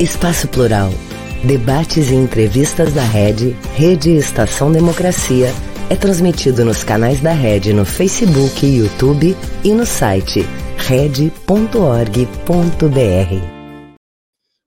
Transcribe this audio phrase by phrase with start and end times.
[0.00, 0.88] Espaço Plural.
[1.44, 5.48] Debates e entrevistas da Rede, Rede Estação Democracia,
[5.90, 10.40] é transmitido nos canais da Rede no Facebook, YouTube e no site
[10.88, 11.30] rede.org.br.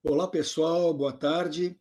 [0.04, 1.76] Olá pessoal, boa tarde.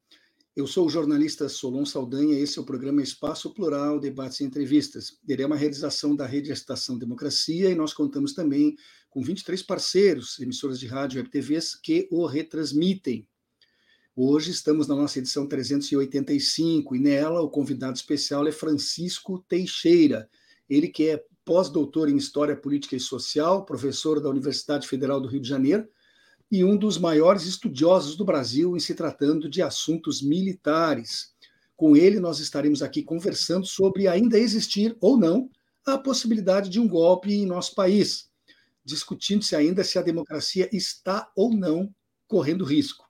[0.56, 5.18] Eu sou o jornalista Solon Saldanha, esse é o programa Espaço Plural, Debates e Entrevistas.
[5.28, 8.74] Ele é uma realização da Rede Estação Democracia e nós contamos também
[9.10, 13.28] com 23 parceiros, emissoras de rádio e TVs, que o retransmitem.
[14.14, 20.28] Hoje estamos na nossa edição 385 e nela o convidado especial é Francisco Teixeira.
[20.68, 25.40] Ele que é pós-doutor em História Política e Social, professor da Universidade Federal do Rio
[25.40, 25.88] de Janeiro
[26.50, 31.32] e um dos maiores estudiosos do Brasil em se tratando de assuntos militares.
[31.74, 35.48] Com ele nós estaremos aqui conversando sobre ainda existir ou não
[35.86, 38.28] a possibilidade de um golpe em nosso país,
[38.84, 41.90] discutindo se ainda se a democracia está ou não
[42.28, 43.01] correndo risco.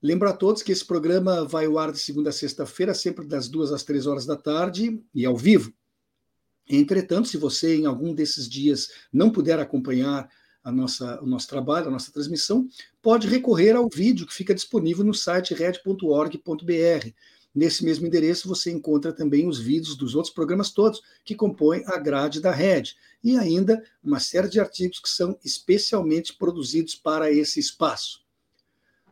[0.00, 3.48] Lembro a todos que esse programa vai ao ar de segunda a sexta-feira, sempre das
[3.48, 5.72] duas às três horas da tarde e ao vivo.
[6.68, 10.28] Entretanto, se você em algum desses dias não puder acompanhar
[10.62, 12.68] a nossa, o nosso trabalho, a nossa transmissão,
[13.02, 17.08] pode recorrer ao vídeo que fica disponível no site red.org.br.
[17.52, 21.98] Nesse mesmo endereço você encontra também os vídeos dos outros programas todos que compõem a
[21.98, 22.92] grade da Red
[23.24, 28.27] e ainda uma série de artigos que são especialmente produzidos para esse espaço.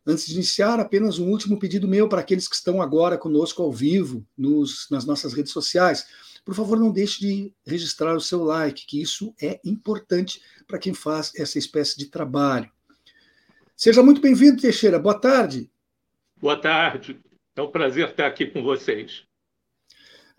[0.07, 3.73] Antes de iniciar, apenas um último pedido meu para aqueles que estão agora conosco ao
[3.73, 6.07] vivo nos, nas nossas redes sociais.
[6.45, 10.95] Por favor, não deixe de registrar o seu like, que isso é importante para quem
[10.95, 12.71] faz essa espécie de trabalho.
[13.77, 14.97] Seja muito bem-vindo, Teixeira.
[14.97, 15.69] Boa tarde.
[16.41, 17.21] Boa tarde.
[17.57, 19.25] É um prazer estar aqui com vocês.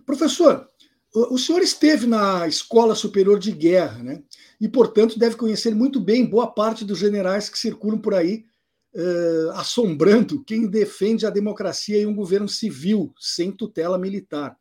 [0.05, 0.69] Professor,
[1.13, 4.23] o senhor esteve na Escola Superior de Guerra, né?
[4.61, 8.45] E, portanto, deve conhecer muito bem boa parte dos generais que circulam por aí
[8.97, 14.57] uh, assombrando quem defende a democracia em um governo civil, sem tutela militar.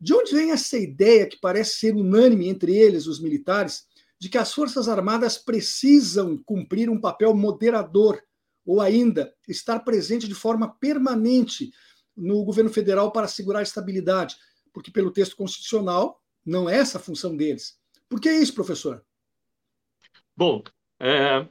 [0.00, 3.86] De onde vem essa ideia, que parece ser unânime entre eles, os militares,
[4.18, 8.20] de que as Forças Armadas precisam cumprir um papel moderador,
[8.66, 11.70] ou ainda estar presente de forma permanente
[12.16, 14.36] no governo federal para assegurar a estabilidade?
[14.72, 17.78] Porque, pelo texto constitucional, não é essa a função deles.
[18.08, 19.04] Por que isso, professor?
[20.36, 20.62] Bom,
[20.98, 21.46] é,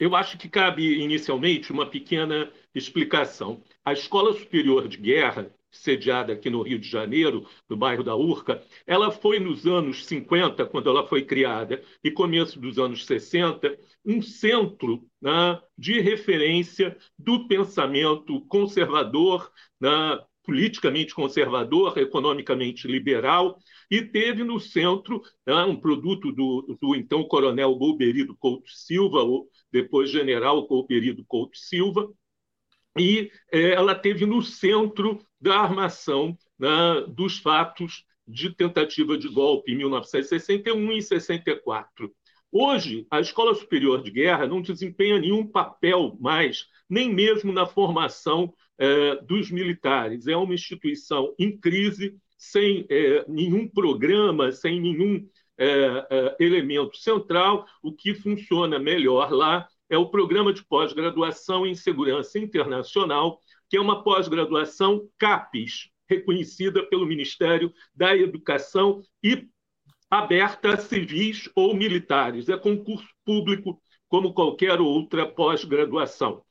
[0.00, 3.62] eu acho que cabe inicialmente uma pequena explicação.
[3.84, 8.64] A Escola Superior de Guerra, sediada aqui no Rio de Janeiro, no bairro da Urca,
[8.86, 14.22] ela foi nos anos 50, quando ela foi criada, e começo dos anos 60, um
[14.22, 20.18] centro né, de referência do pensamento conservador, né,
[20.50, 23.56] politicamente conservador, economicamente liberal,
[23.88, 29.46] e teve no centro né, um produto do, do então coronel Golberido Couto Silva, o
[29.70, 32.10] depois general Golberido Couto Silva,
[32.98, 36.68] e é, ela teve no centro da armação né,
[37.06, 42.12] dos fatos de tentativa de golpe em 1961 e 64.
[42.50, 48.52] Hoje, a Escola Superior de Guerra não desempenha nenhum papel mais, nem mesmo na formação
[48.80, 50.26] é, dos militares.
[50.26, 57.66] É uma instituição em crise, sem é, nenhum programa, sem nenhum é, é, elemento central.
[57.82, 63.80] O que funciona melhor lá é o Programa de Pós-Graduação em Segurança Internacional, que é
[63.80, 69.46] uma pós-graduação CAPES, reconhecida pelo Ministério da Educação e
[70.08, 72.48] aberta a civis ou militares.
[72.48, 76.42] É concurso público, como qualquer outra pós-graduação.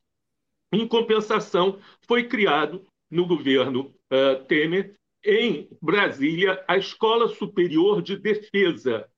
[0.72, 9.10] Em compensação, foi criado no governo uh, Temer, em Brasília, a Escola Superior de Defesa,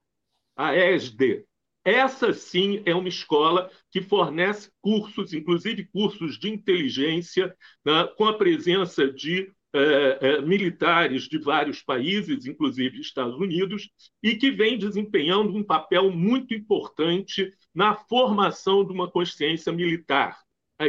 [0.55, 1.45] a ESD.
[1.83, 8.37] Essa sim é uma escola que fornece cursos, inclusive cursos de inteligência, né, com a
[8.37, 13.89] presença de eh, eh, militares de vários países, inclusive Estados Unidos,
[14.21, 20.37] e que vem desempenhando um papel muito importante na formação de uma consciência militar.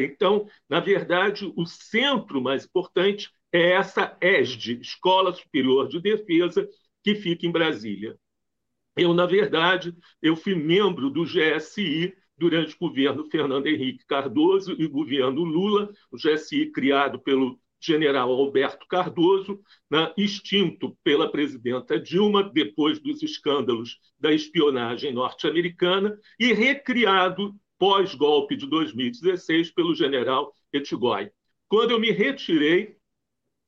[0.01, 6.69] Então, na verdade, o centro mais importante é essa ESD, Escola Superior de Defesa,
[7.03, 8.17] que fica em Brasília.
[8.97, 14.85] Eu, na verdade, eu fui membro do GSI durante o governo Fernando Henrique Cardoso e
[14.85, 19.61] o governo Lula, o GSI criado pelo general Alberto Cardoso,
[19.91, 28.65] né, extinto pela presidenta Dilma, depois dos escândalos da espionagem norte-americana, e recriado pós-golpe de
[28.69, 31.33] 2016 pelo general Etchegói.
[31.69, 32.97] Quando eu me retirei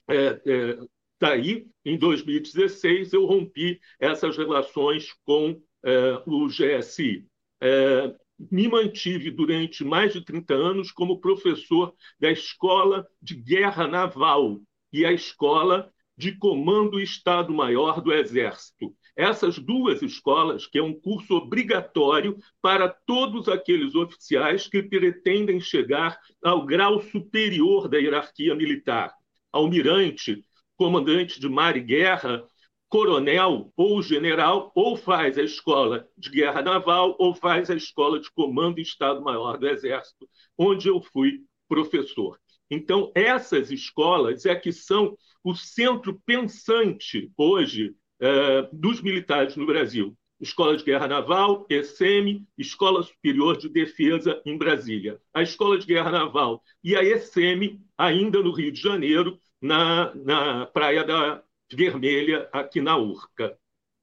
[0.08, 0.78] é, é,
[1.20, 7.26] daí, em 2016, eu rompi essas relações com é, o GSI.
[7.60, 14.60] É, me mantive durante mais de 30 anos como professor da Escola de Guerra Naval
[14.92, 18.94] e a Escola de Comando Estado-Maior do Exército.
[19.16, 26.18] Essas duas escolas, que é um curso obrigatório para todos aqueles oficiais que pretendem chegar
[26.42, 29.14] ao grau superior da hierarquia militar.
[29.52, 30.44] Almirante,
[30.76, 32.44] comandante de mar e guerra,
[32.88, 38.30] coronel ou general, ou faz a escola de guerra naval, ou faz a escola de
[38.32, 40.28] comando Estado-Maior do Exército,
[40.58, 42.38] onde eu fui professor.
[42.70, 50.16] Então, essas escolas é que são o centro pensante hoje é, dos militares no Brasil.
[50.40, 55.20] Escola de Guerra Naval, ESEM, Escola Superior de Defesa em Brasília.
[55.32, 60.66] A Escola de Guerra Naval e a ESEM, ainda no Rio de Janeiro, na, na
[60.66, 63.58] Praia da Vermelha, aqui na Urca.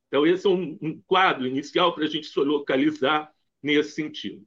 [0.08, 3.32] Então, esse é um, um quadro inicial para a gente se localizar
[3.62, 4.46] nesse sentido.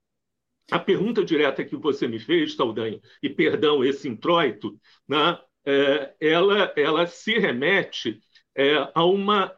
[0.71, 6.73] A pergunta direta que você me fez, Saldanha, e perdão esse introito, né, é, ela,
[6.77, 8.21] ela se remete
[8.55, 9.55] é, a uma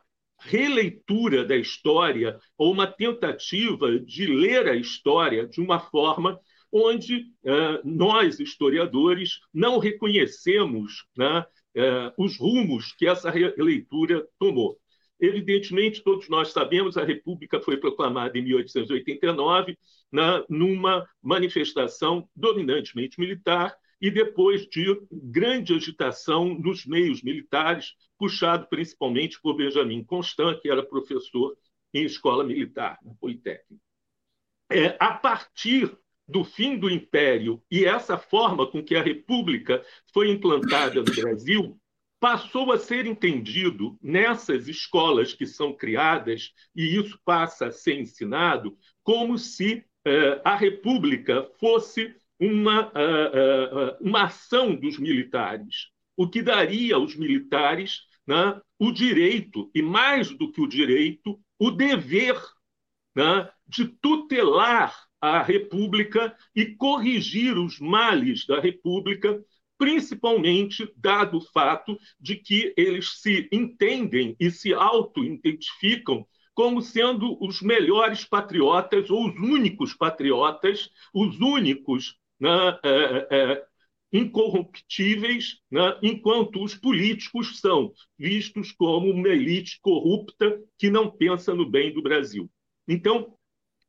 [0.48, 6.38] releitura da história ou uma tentativa de ler a história de uma forma
[6.72, 11.44] onde é, nós, historiadores, não reconhecemos né,
[11.74, 14.78] é, os rumos que essa releitura tomou.
[15.18, 19.78] Evidentemente, todos nós sabemos, a República foi proclamada em 1889,
[20.12, 29.40] né, numa manifestação dominantemente militar, e depois de grande agitação nos meios militares, puxado principalmente
[29.40, 31.56] por Benjamin Constant, que era professor
[31.92, 33.82] em escola militar, na Politécnica.
[34.70, 35.96] É, a partir
[36.28, 41.80] do fim do Império e essa forma com que a República foi implantada no Brasil,
[42.18, 48.76] passou a ser entendido nessas escolas que são criadas, e isso passa a ser ensinado,
[49.04, 56.42] como se eh, a República fosse uma, uh, uh, uma ação dos militares, o que
[56.42, 62.36] daria aos militares né, o direito, e mais do que o direito, o dever
[63.14, 69.42] né, de tutelar a República e corrigir os males da República,
[69.78, 77.60] principalmente dado o fato de que eles se entendem e se auto-identificam como sendo os
[77.60, 83.66] melhores patriotas ou os únicos patriotas, os únicos né, é, é,
[84.12, 91.68] incorruptíveis, né, enquanto os políticos são vistos como uma elite corrupta que não pensa no
[91.68, 92.50] bem do Brasil.
[92.88, 93.36] Então,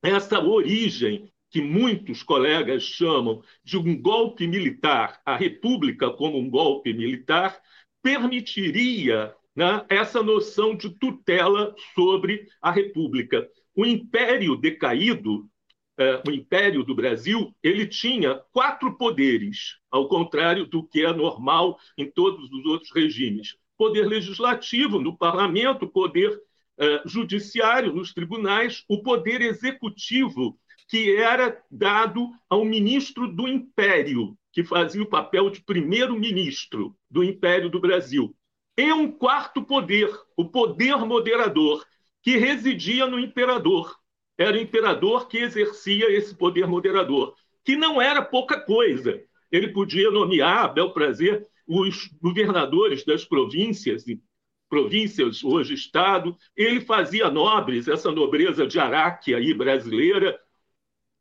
[0.02, 6.94] essa origem que muitos colegas chamam de um golpe militar, a República como um golpe
[6.94, 7.60] militar,
[8.02, 13.48] permitiria né, essa noção de tutela sobre a República.
[13.75, 15.50] O império decaído
[15.99, 21.77] uh, o Império do Brasil, ele tinha quatro poderes, ao contrário do que é normal
[21.97, 23.55] em todos os outros regimes.
[23.77, 30.59] Poder legislativo no parlamento, poder uh, judiciário nos tribunais, o poder executivo,
[30.89, 37.69] que era dado ao ministro do Império, que fazia o papel de primeiro-ministro do Império
[37.69, 38.33] do Brasil.
[38.77, 41.83] E um quarto poder, o poder moderador,
[42.21, 43.95] que residia no imperador,
[44.37, 49.21] era o imperador que exercia esse poder moderador, que não era pouca coisa.
[49.51, 54.06] Ele podia nomear, a bel prazer, os governadores das províncias,
[54.69, 60.39] províncias, hoje Estado, ele fazia nobres, essa nobreza de Araque aí brasileira,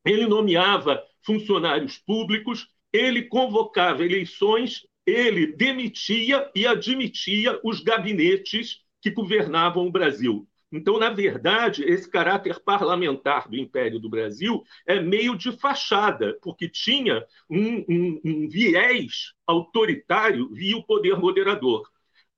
[0.05, 9.87] ele nomeava funcionários públicos, ele convocava eleições, ele demitia e admitia os gabinetes que governavam
[9.87, 10.47] o Brasil.
[10.73, 16.69] Então, na verdade, esse caráter parlamentar do Império do Brasil é meio de fachada, porque
[16.69, 21.89] tinha um, um, um viés autoritário via o poder moderador.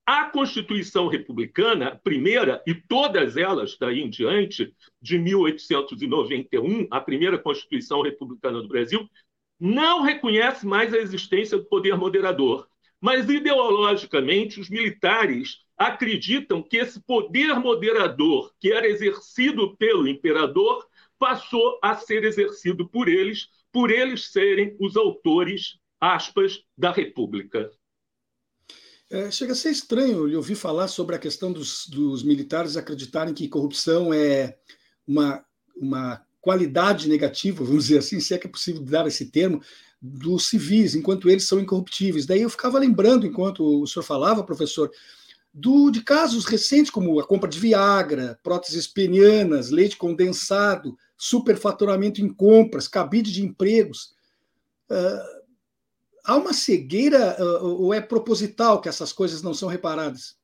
[0.04, 8.02] A Constituição Republicana, primeira, e todas elas daí em diante, de 1891, a primeira Constituição
[8.02, 9.08] Republicana do Brasil,
[9.60, 12.68] não reconhece mais a existência do poder moderador.
[13.00, 20.84] Mas, ideologicamente, os militares acreditam que esse poder moderador que era exercido pelo imperador
[21.18, 27.70] passou a ser exercido por eles, por eles serem os autores, aspas, da República.
[29.10, 33.32] É, chega a ser estranho lhe ouvir falar sobre a questão dos, dos militares acreditarem
[33.32, 34.58] que corrupção é
[35.06, 35.42] uma,
[35.74, 39.62] uma qualidade negativa, vamos dizer assim, se é que é possível dar esse termo,
[40.00, 42.26] dos civis, enquanto eles são incorruptíveis.
[42.26, 44.90] Daí eu ficava lembrando, enquanto o senhor falava, professor,
[45.60, 52.32] do, de casos recentes como a compra de Viagra, próteses penianas, leite condensado, superfaturamento em
[52.32, 54.14] compras, cabide de empregos.
[54.88, 55.42] Uh,
[56.24, 60.37] há uma cegueira uh, ou é proposital que essas coisas não são reparadas?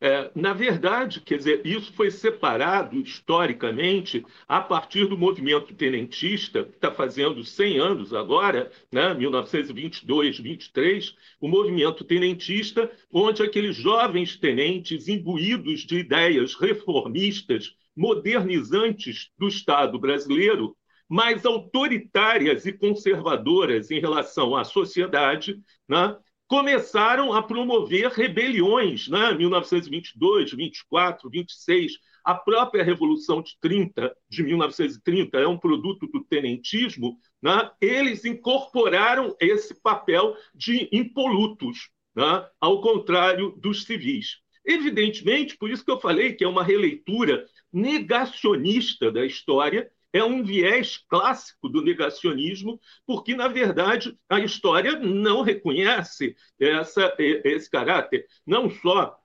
[0.00, 6.76] É, na verdade, quer dizer, isso foi separado historicamente a partir do movimento tenentista, que
[6.76, 15.08] está fazendo 100 anos agora, né, 1922, 23, o movimento tenentista, onde aqueles jovens tenentes
[15.08, 20.76] imbuídos de ideias reformistas, modernizantes do Estado brasileiro,
[21.08, 26.16] mais autoritárias e conservadoras em relação à sociedade, né,
[26.48, 29.34] começaram a promover rebeliões, né?
[29.34, 31.98] 1922, 24, 26.
[32.24, 37.18] A própria Revolução de 30, de 1930, é um produto do tenentismo.
[37.40, 37.70] Né?
[37.80, 42.44] Eles incorporaram esse papel de impolutos, né?
[42.60, 44.38] ao contrário dos civis.
[44.64, 50.42] Evidentemente, por isso que eu falei que é uma releitura negacionista da história é um
[50.42, 58.70] viés clássico do negacionismo, porque, na verdade, a história não reconhece essa, esse caráter, não
[58.70, 59.18] só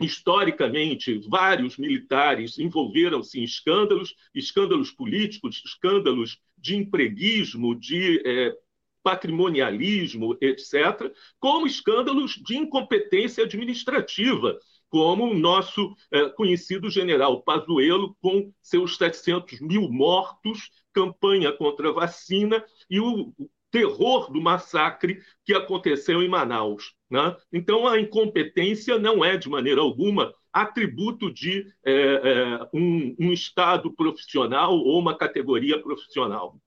[0.00, 8.56] historicamente, vários militares envolveram-se em escândalos, escândalos políticos, escândalos de empreguismo, de é,
[9.02, 14.58] patrimonialismo, etc., como escândalos de incompetência administrativa
[14.90, 21.92] como o nosso é, conhecido general Pazuello, com seus 700 mil mortos, campanha contra a
[21.92, 23.32] vacina e o
[23.70, 26.92] terror do massacre que aconteceu em Manaus.
[27.08, 27.36] Né?
[27.52, 33.92] Então, a incompetência não é, de maneira alguma, atributo de é, é, um, um Estado
[33.94, 36.60] profissional ou uma categoria profissional.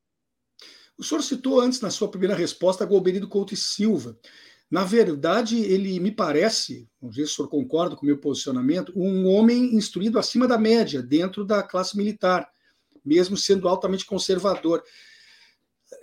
[0.98, 4.18] O senhor citou antes, na sua primeira resposta, Golberido Couto e Silva.
[4.74, 8.92] Na verdade, ele me parece, vamos ver se o senhor concorda com o meu posicionamento,
[8.96, 12.52] um homem instruído acima da média, dentro da classe militar,
[13.06, 14.84] mesmo sendo altamente conservador.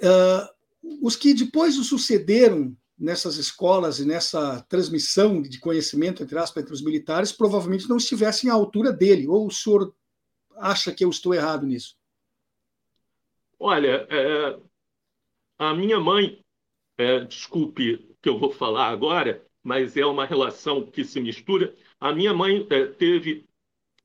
[0.00, 6.62] Uh, os que depois o sucederam nessas escolas e nessa transmissão de conhecimento, entre aspas,
[6.62, 9.26] entre os militares, provavelmente não estivessem à altura dele.
[9.26, 9.92] Ou o senhor
[10.58, 11.96] acha que eu estou errado nisso?
[13.58, 14.60] Olha, é,
[15.58, 16.40] a minha mãe,
[16.96, 21.74] é, desculpe que eu vou falar agora, mas é uma relação que se mistura.
[21.98, 23.46] A minha mãe é, teve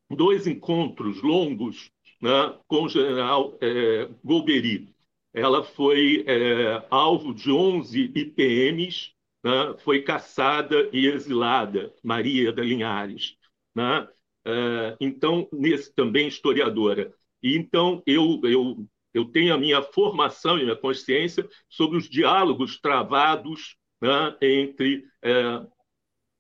[0.10, 1.92] dois encontros longos
[2.22, 4.90] né, com o general é, Golbery.
[5.34, 9.12] Ela foi é, alvo de 11 IPMs,
[9.44, 13.38] né, foi caçada e exilada, Maria da Linhares.
[13.76, 14.08] Né?
[14.46, 17.14] É, então, nesse também historiadora.
[17.44, 22.80] E então eu, eu, eu tenho a minha formação e minha consciência sobre os diálogos
[22.80, 25.66] travados né, entre é,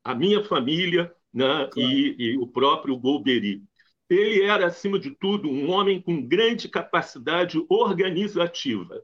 [0.04, 1.90] a minha família né, claro.
[1.90, 3.64] e, e, o próprio Golbery.
[4.08, 9.04] Ele era, acima de tudo, um homem com grande capacidade organizativa.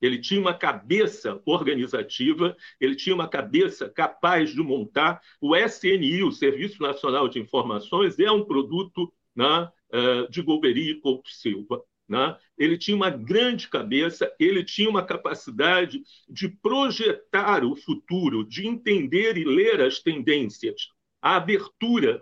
[0.00, 5.20] Ele tinha uma cabeça organizativa, ele tinha uma cabeça capaz de montar.
[5.40, 11.00] O SNI, o Serviço Nacional de Informações, é um produto né, é, de Golbery e
[11.00, 11.82] Couto Silva.
[12.08, 12.36] Né?
[12.56, 19.36] Ele tinha uma grande cabeça, ele tinha uma capacidade de projetar o futuro, de entender
[19.36, 20.88] e ler as tendências.
[21.20, 22.20] A abertura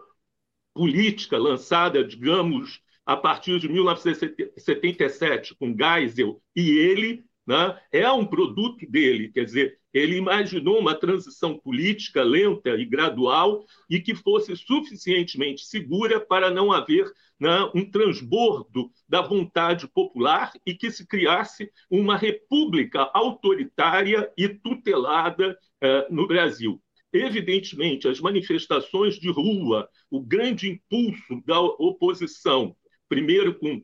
[0.72, 8.84] política lançada, digamos, a partir de 1977, com Geisel e ele, né, é um produto
[8.90, 9.30] dele.
[9.30, 16.18] Quer dizer, ele imaginou uma transição política lenta e gradual e que fosse suficientemente segura
[16.18, 23.08] para não haver né, um transbordo da vontade popular e que se criasse uma república
[23.14, 26.82] autoritária e tutelada eh, no Brasil.
[27.12, 32.74] Evidentemente, as manifestações de rua, o grande impulso da oposição,
[33.08, 33.80] primeiro com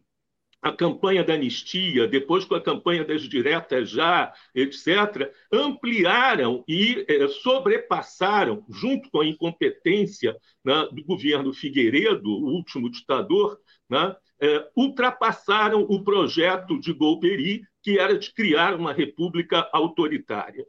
[0.63, 7.27] a campanha da anistia, depois com a campanha das diretas já, etc., ampliaram e é,
[7.29, 15.83] sobrepassaram, junto com a incompetência né, do governo Figueiredo, o último ditador, né, é, ultrapassaram
[15.83, 20.67] o projeto de Golbery, que era de criar uma república autoritária.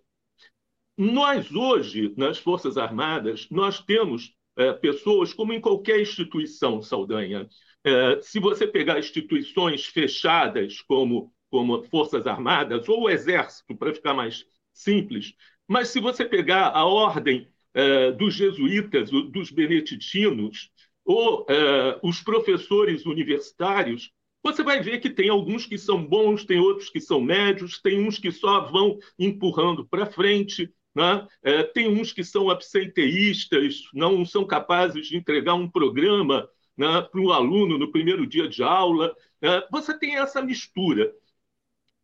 [0.98, 7.48] Nós, hoje, nas Forças Armadas, nós temos é, pessoas, como em qualquer instituição, Saldanha,
[7.83, 14.13] é, se você pegar instituições fechadas como, como Forças Armadas ou o Exército, para ficar
[14.13, 15.33] mais simples,
[15.67, 20.69] mas se você pegar a ordem é, dos jesuítas, dos beneditinos,
[21.03, 24.11] ou é, os professores universitários,
[24.43, 28.05] você vai ver que tem alguns que são bons, tem outros que são médios, tem
[28.05, 31.27] uns que só vão empurrando para frente, né?
[31.43, 36.47] É, tem uns que são absenteístas, não são capazes de entregar um programa
[36.81, 39.15] né, para o aluno no primeiro dia de aula.
[39.39, 39.61] Né?
[39.69, 41.13] Você tem essa mistura.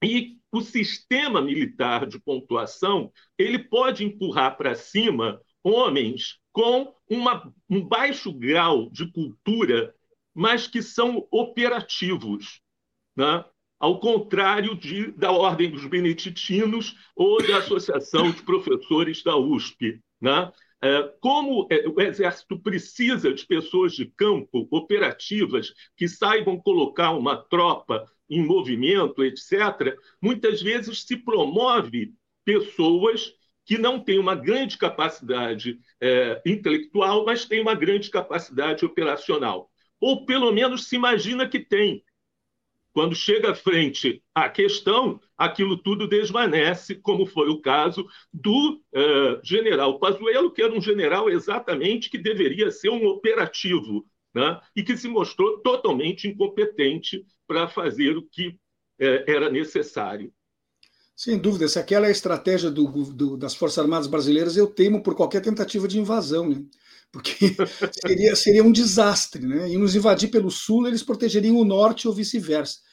[0.03, 7.83] E o sistema militar de pontuação ele pode empurrar para cima homens com uma, um
[7.83, 9.95] baixo grau de cultura,
[10.31, 12.61] mas que são operativos,
[13.15, 13.43] né?
[13.79, 19.99] ao contrário de, da Ordem dos Beneditinos ou da Associação de Professores da USP.
[20.21, 20.51] Né?
[20.81, 27.35] É, como é, o Exército precisa de pessoas de campo operativas que saibam colocar uma
[27.35, 32.13] tropa em movimento, etc., muitas vezes se promove
[32.45, 33.33] pessoas
[33.65, 39.69] que não têm uma grande capacidade é, intelectual, mas têm uma grande capacidade operacional.
[39.99, 42.03] Ou pelo menos se imagina que tem.
[42.97, 49.39] Quando chega à frente a questão, aquilo tudo desvanece, como foi o caso do uh,
[49.43, 54.59] general Pazuello, que era um general exatamente que deveria ser um operativo, né?
[54.75, 58.57] e que se mostrou totalmente incompetente para fazer o que uh,
[59.27, 60.33] era necessário.
[61.15, 65.03] Sem dúvida, se aquela é a estratégia do, do, das Forças Armadas Brasileiras, eu temo
[65.03, 66.65] por qualquer tentativa de invasão, né?
[67.11, 67.55] porque
[68.03, 69.45] seria, seria um desastre.
[69.45, 69.69] Né?
[69.69, 72.86] E nos invadir pelo sul, eles protegeriam o norte ou vice-versa.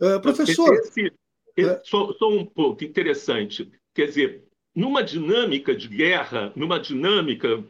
[0.00, 0.74] Uh, professor.
[0.74, 1.12] Esse,
[1.56, 3.70] esse, só, só um ponto interessante.
[3.94, 4.44] Quer dizer,
[4.74, 7.62] numa dinâmica de guerra, numa dinâmica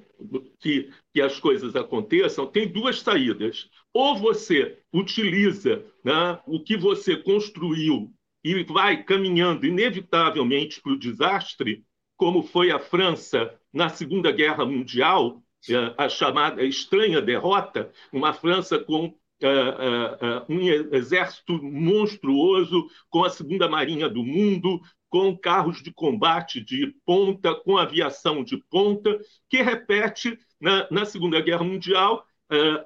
[0.61, 3.69] que, que as coisas aconteçam, tem duas saídas.
[3.93, 8.13] Ou você utiliza né, o que você construiu
[8.45, 11.85] e vai caminhando inevitavelmente para o desastre,
[12.17, 18.79] como foi a França na Segunda Guerra Mundial, é, a chamada estranha derrota, uma França
[18.79, 19.15] com
[19.47, 20.61] é, é, um
[20.95, 27.77] exército monstruoso, com a segunda marinha do mundo, com carros de combate de ponta, com
[27.77, 29.19] aviação de ponta,
[29.49, 32.25] que repete na, na Segunda Guerra Mundial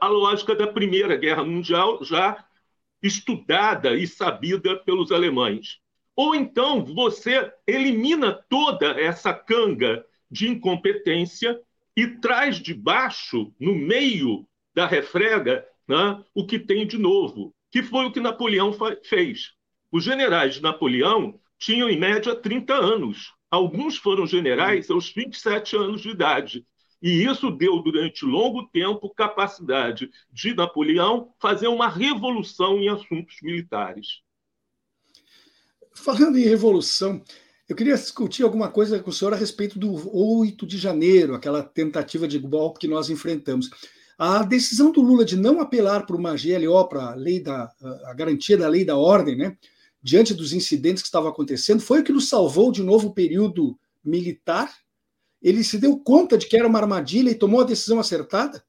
[0.00, 2.44] a lógica da Primeira Guerra Mundial, já
[3.02, 5.78] estudada e sabida pelos alemães.
[6.14, 11.60] Ou então você elimina toda essa canga de incompetência
[11.96, 17.82] e traz de baixo, no meio da refrega, né, o que tem de novo, que
[17.82, 18.72] foi o que Napoleão
[19.04, 19.52] fez.
[19.90, 23.32] Os generais de Napoleão tinham, em média, 30 anos.
[23.50, 26.66] Alguns foram generais aos 27 anos de idade.
[27.00, 34.22] E isso deu, durante longo tempo, capacidade de Napoleão fazer uma revolução em assuntos militares.
[35.94, 37.22] Falando em revolução,
[37.68, 41.62] eu queria discutir alguma coisa com o senhor a respeito do 8 de janeiro, aquela
[41.62, 43.70] tentativa de golpe que nós enfrentamos.
[44.18, 47.70] A decisão do Lula de não apelar para uma GLO, para a lei da
[48.06, 49.56] a garantia da lei da ordem, né,
[50.02, 54.70] diante dos incidentes que estavam acontecendo, foi o que nos salvou de novo período militar
[55.42, 58.64] ele se deu conta de que era uma armadilha e tomou a decisão acertada?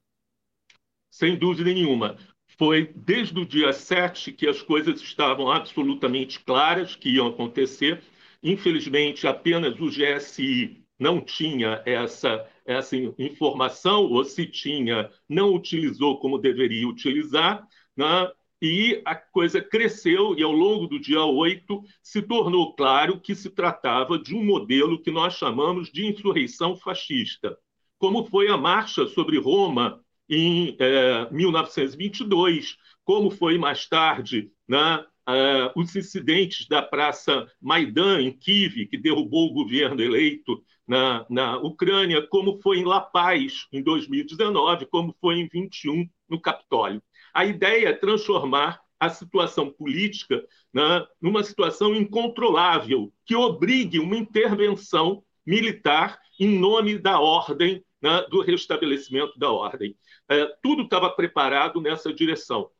[1.10, 2.16] Sem dúvida nenhuma.
[2.56, 8.02] Foi desde o dia 7 que as coisas estavam absolutamente claras que iam acontecer.
[8.42, 16.36] Infelizmente, apenas o GSI não tinha essa, essa informação, ou se tinha, não utilizou como
[16.36, 17.66] deveria utilizar.
[17.96, 18.30] Né?
[18.60, 23.48] E a coisa cresceu, e ao longo do dia 8 se tornou claro que se
[23.48, 27.56] tratava de um modelo que nós chamamos de insurreição fascista,
[27.98, 35.72] como foi a marcha sobre Roma em eh, 1922, como foi mais tarde né, eh,
[35.76, 42.26] os incidentes da Praça Maidan, em Kiev, que derrubou o governo eleito na, na Ucrânia,
[42.26, 47.02] como foi em La Paz, em 2019, como foi em 21, no Capitólio.
[47.34, 55.22] A ideia é transformar a situação política né, numa situação incontrolável, que obrigue uma intervenção
[55.46, 59.94] militar em nome da ordem, né, do restabelecimento da ordem.
[60.28, 62.70] É, tudo estava preparado nessa direção.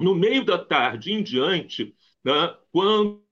[0.00, 3.22] No meio da tarde em diante, né, quando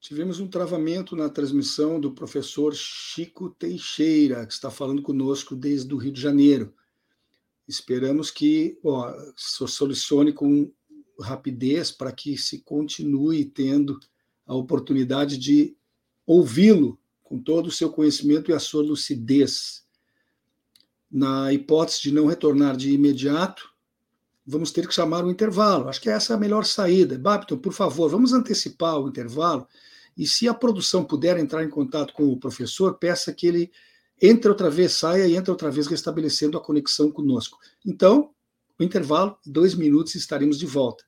[0.00, 5.98] Tivemos um travamento na transmissão do professor Chico Teixeira, que está falando conosco desde o
[5.98, 6.74] Rio de Janeiro.
[7.68, 10.72] Esperamos que ó, solucione com
[11.20, 14.00] rapidez para que se continue tendo
[14.46, 15.76] a oportunidade de
[16.26, 19.86] ouvi-lo com todo o seu conhecimento e a sua lucidez.
[21.10, 23.68] Na hipótese de não retornar de imediato,
[24.46, 25.88] vamos ter que chamar um intervalo.
[25.88, 27.18] Acho que essa é a melhor saída.
[27.18, 29.66] Babton, por favor, vamos antecipar o intervalo.
[30.16, 33.72] E se a produção puder entrar em contato com o professor, peça que ele
[34.20, 37.58] entra outra vez, saia e entra outra vez, restabelecendo a conexão conosco.
[37.84, 38.30] Então,
[38.78, 41.04] o intervalo, dois minutos, estaremos de volta.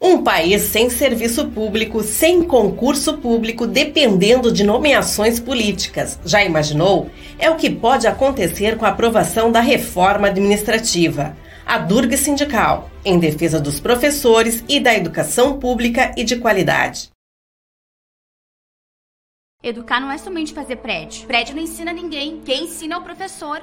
[0.00, 6.18] Um país sem serviço público, sem concurso público, dependendo de nomeações políticas.
[6.24, 7.10] Já imaginou?
[7.38, 11.34] É o que pode acontecer com a aprovação da reforma administrativa.
[11.64, 17.08] A Durga Sindical, em defesa dos professores e da educação pública e de qualidade.
[19.62, 21.26] Educar não é somente fazer prédio.
[21.26, 22.40] Prédio não ensina ninguém.
[22.44, 23.62] Quem ensina é o professor.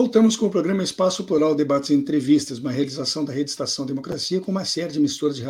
[0.00, 4.40] Voltamos com o programa Espaço Plural Debates e Entrevistas, uma realização da Rede Estação Democracia
[4.40, 5.42] com uma série de emissoras de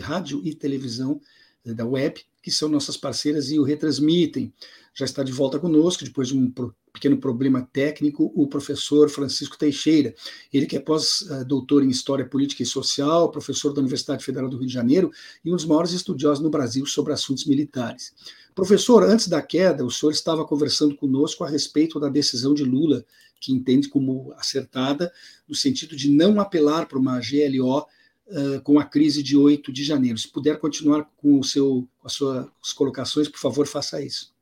[0.00, 1.20] rádio e televisão
[1.62, 4.50] eh, da web, que são nossas parceiras e o retransmitem.
[4.94, 6.50] Já está de volta conosco, depois de um
[6.90, 10.14] pequeno problema técnico, o professor Francisco Teixeira.
[10.50, 14.68] Ele que é pós-doutor em História Política e Social, professor da Universidade Federal do Rio
[14.68, 15.10] de Janeiro
[15.44, 18.14] e um dos maiores estudiosos no Brasil sobre assuntos militares.
[18.54, 23.04] Professor, antes da queda, o senhor estava conversando conosco a respeito da decisão de Lula
[23.40, 25.12] que entende como acertada,
[25.48, 29.84] no sentido de não apelar para uma GLO uh, com a crise de 8 de
[29.84, 30.18] janeiro.
[30.18, 34.34] Se puder continuar com, o seu, com as suas colocações, por favor, faça isso.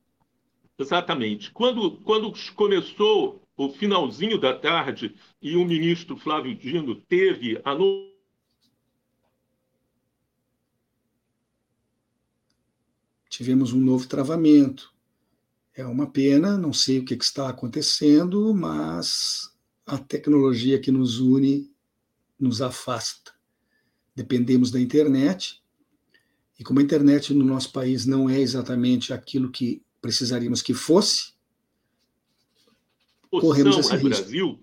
[0.79, 1.51] Exatamente.
[1.53, 8.15] Quando, quando começou o finalzinho da tarde e o ministro Flávio Dino teve a no...
[13.29, 14.96] Tivemos um novo travamento.
[15.77, 21.71] É uma pena, não sei o que, está acontecendo, mas a tecnologia que nos une
[22.41, 23.35] nos afasta.
[24.15, 25.63] Dependemos da internet,
[26.59, 31.35] e como a internet no nosso país não é exatamente aquilo que precisaríamos que fosse,
[33.31, 34.09] Poção corremos esse é risco.
[34.09, 34.61] Brasil?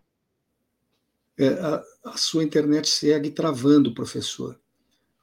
[1.38, 4.60] É, a, a, sua internet segue travando, professor.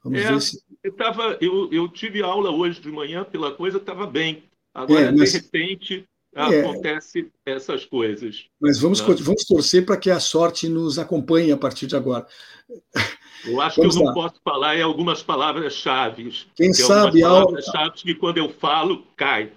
[0.01, 0.63] Vamos é, ver se.
[0.81, 4.49] Eu, tava, eu, eu tive aula hoje de manhã, pela coisa estava bem.
[4.73, 5.31] Agora, é, mas...
[5.31, 6.61] de repente, é.
[6.61, 8.45] acontece essas coisas.
[8.59, 9.15] Mas vamos, né?
[9.19, 12.25] vamos torcer para que a sorte nos acompanhe a partir de agora.
[13.45, 14.13] Eu acho vamos que eu lá.
[14.13, 16.31] não posso falar em algumas palavras-chave.
[16.55, 19.51] Quem sabe palavras-chave que quando eu falo, cai.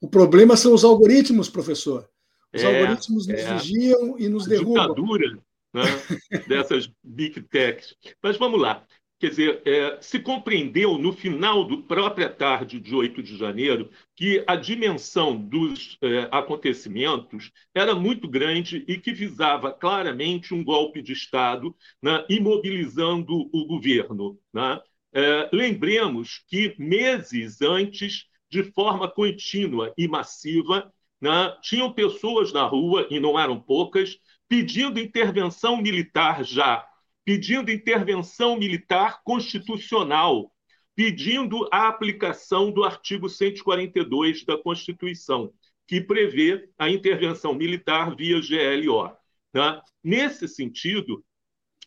[0.00, 2.08] O problema são os algoritmos, professor.
[2.54, 3.54] Os é, algoritmos nos é.
[3.54, 4.82] vigiam e nos derrubam.
[4.82, 5.38] A ditadura
[5.72, 5.82] né,
[6.48, 7.94] dessas big techs.
[8.22, 8.84] Mas vamos lá.
[9.18, 14.44] Quer dizer, é, se compreendeu no final do própria tarde de 8 de janeiro que
[14.46, 21.14] a dimensão dos é, acontecimentos era muito grande e que visava claramente um golpe de
[21.14, 24.38] Estado, né, imobilizando o governo.
[24.52, 24.80] Né?
[25.14, 33.06] É, lembremos que meses antes, de forma contínua e massiva, né, tinham pessoas na rua,
[33.10, 36.86] e não eram poucas, pedindo intervenção militar já
[37.26, 40.52] pedindo intervenção militar constitucional,
[40.94, 45.52] pedindo a aplicação do artigo 142 da Constituição,
[45.88, 49.10] que prevê a intervenção militar via GLO.
[49.52, 49.82] Tá?
[50.04, 51.24] Nesse sentido,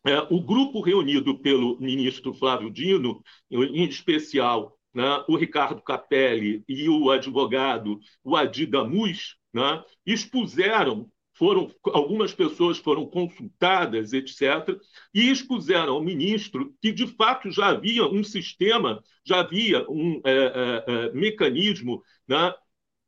[0.06, 6.89] é, o grupo reunido pelo ministro Flávio Dino, em especial né, o Ricardo Capelli e
[6.89, 14.78] o advogado o Adi Damus, né, expuseram foram algumas pessoas foram consultadas, etc.,
[15.13, 20.34] e expuseram ao ministro que, de fato, já havia um sistema, já havia um é,
[20.34, 22.54] é, é mecanismo né,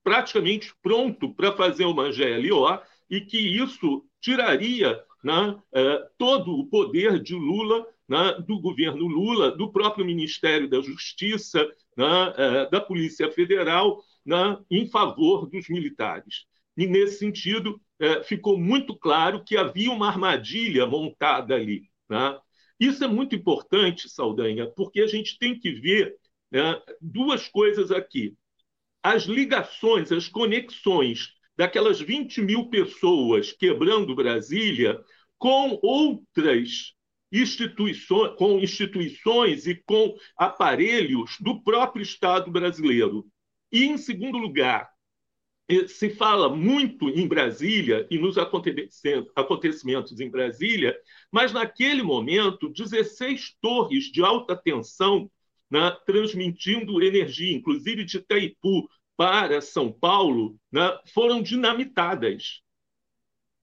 [0.01, 7.21] praticamente pronto para fazer uma GLO e que isso tiraria né, é, todo o poder
[7.21, 13.29] de Lula, né, do governo Lula, do próprio Ministério da Justiça, né, é, da Polícia
[13.29, 16.45] Federal, né, em favor dos militares.
[16.77, 17.81] E, nesse sentido,
[18.23, 21.89] ficou muito claro que havia uma armadilha montada ali.
[22.09, 22.39] Né?
[22.79, 26.15] Isso é muito importante, Saldanha, porque a gente tem que ver
[26.51, 28.35] né, duas coisas aqui.
[29.03, 34.99] As ligações, as conexões daquelas 20 mil pessoas quebrando Brasília
[35.37, 36.93] com outras
[37.31, 43.25] instituições, com instituições e com aparelhos do próprio Estado brasileiro.
[43.71, 44.89] E, em segundo lugar,
[45.87, 50.97] se fala muito em Brasília e nos acontecimentos em Brasília,
[51.31, 55.29] mas naquele momento, 16 torres de alta tensão
[55.69, 62.61] né, transmitindo energia, inclusive de Itaipu para São Paulo, né, foram dinamitadas.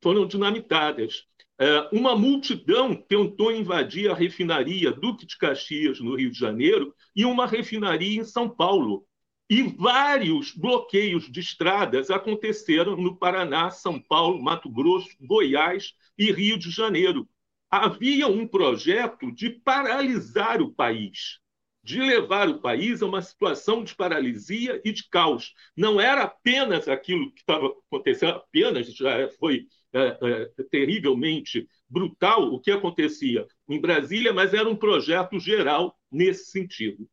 [0.03, 1.25] Foram dinamitadas.
[1.61, 7.25] É, uma multidão tentou invadir a refinaria Duque de Caxias, no Rio de Janeiro, e
[7.25, 9.05] uma refinaria em São Paulo.
[9.51, 16.59] E vários bloqueios de estradas aconteceram no Paraná, São Paulo, Mato Grosso, Goiás e Rio
[16.59, 17.27] de Janeiro.
[17.71, 21.39] Havia um projeto de paralisar o país,
[21.83, 25.55] de levar o país a uma situação de paralisia e de caos.
[25.75, 32.61] Não era apenas aquilo que estava acontecendo, apenas já foi é, é, terrivelmente brutal o
[32.61, 37.09] que acontecia em Brasília, mas era um projeto geral nesse sentido.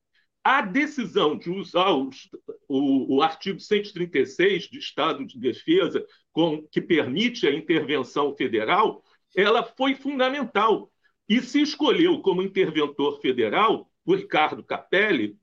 [0.46, 2.30] A decisão de usar os,
[2.70, 9.04] o, o, artigo 136 do Estado de Defesa, com, que permite a intervenção federal,
[9.36, 10.92] ela foi fundamental.
[11.28, 15.36] E se escolheu como interventor federal o Ricardo Capelli,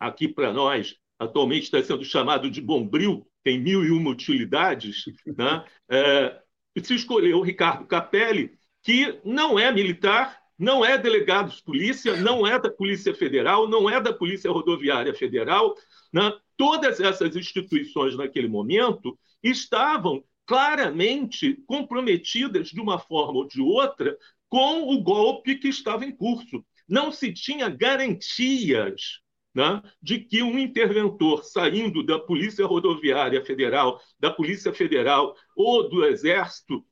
[0.00, 5.64] aqui para nós, atualmente está sendo chamado de Bombril, tem mil e uma utilidades, né?
[5.88, 6.42] é,
[6.82, 12.46] se escolheu o Ricardo Capelli, que não é militar, não é delegado de polícia, não
[12.46, 15.74] é da Polícia Federal, não é da Polícia Rodoviária Federal.
[16.12, 16.32] Né?
[16.56, 24.16] Todas essas instituições, naquele momento, estavam claramente comprometidas, de uma forma ou de outra,
[24.48, 26.64] com o golpe que estava em curso.
[26.88, 29.20] Não se tinha garantias
[29.54, 36.04] né, de que um interventor saindo da Polícia Rodoviária Federal, da Polícia Federal ou do
[36.04, 36.84] Exército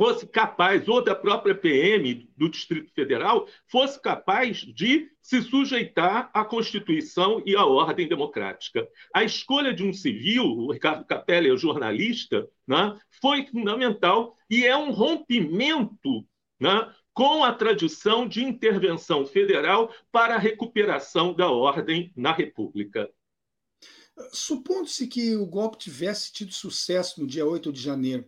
[0.00, 6.42] fosse capaz, ou da própria PM do Distrito Federal, fosse capaz de se sujeitar à
[6.42, 8.88] Constituição e à ordem democrática.
[9.14, 14.74] A escolha de um civil, o Ricardo Capelli é jornalista, né, foi fundamental e é
[14.74, 16.26] um rompimento
[16.58, 23.06] né, com a tradição de intervenção federal para a recuperação da ordem na República.
[24.32, 28.24] Supondo-se que o golpe tivesse tido sucesso no dia 8 de janeiro,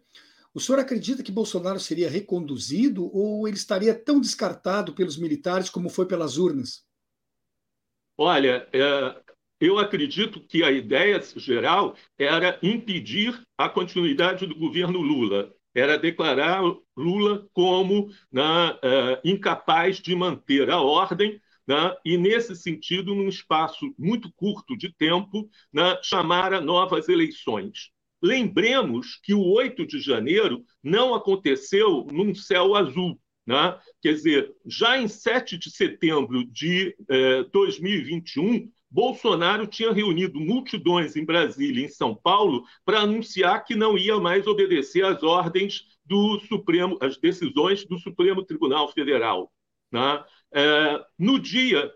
[0.55, 5.89] o senhor acredita que Bolsonaro seria reconduzido ou ele estaria tão descartado pelos militares como
[5.89, 6.85] foi pelas urnas?
[8.19, 9.23] Olha, é,
[9.59, 16.63] eu acredito que a ideia geral era impedir a continuidade do governo Lula, era declarar
[16.97, 18.43] Lula como né,
[18.83, 24.93] é, incapaz de manter a ordem né, e, nesse sentido, num espaço muito curto de
[24.93, 27.91] tempo, né, chamar a novas eleições.
[28.23, 33.19] Lembremos que o 8 de janeiro não aconteceu num céu azul.
[33.47, 33.77] Né?
[34.01, 41.25] Quer dizer, já em 7 de setembro de eh, 2021, Bolsonaro tinha reunido multidões em
[41.25, 46.39] Brasília e em São Paulo para anunciar que não ia mais obedecer às ordens do
[46.41, 49.51] Supremo, às decisões do Supremo Tribunal Federal.
[49.91, 50.25] Né?
[50.55, 51.91] É, no dia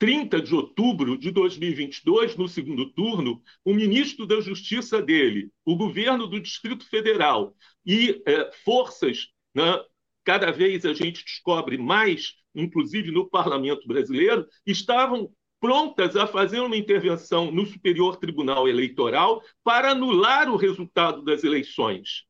[0.00, 6.26] 30 de outubro de 2022, no segundo turno, o ministro da Justiça dele, o governo
[6.26, 9.78] do Distrito Federal e é, forças, né,
[10.24, 16.78] cada vez a gente descobre mais, inclusive no parlamento brasileiro, estavam prontas a fazer uma
[16.78, 22.24] intervenção no Superior Tribunal Eleitoral para anular o resultado das eleições.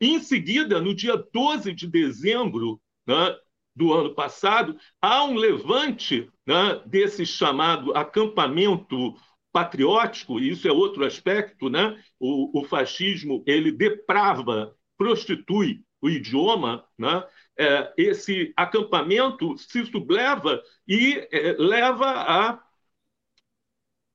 [0.00, 3.36] Em seguida, no dia 12 de dezembro, né,
[3.78, 9.14] do ano passado, há um levante né, desse chamado acampamento
[9.52, 11.96] patriótico, e isso é outro aspecto, né?
[12.18, 17.24] o, o fascismo ele deprava, prostitui o idioma, né?
[17.60, 22.62] É, esse acampamento se subleva e é, leva a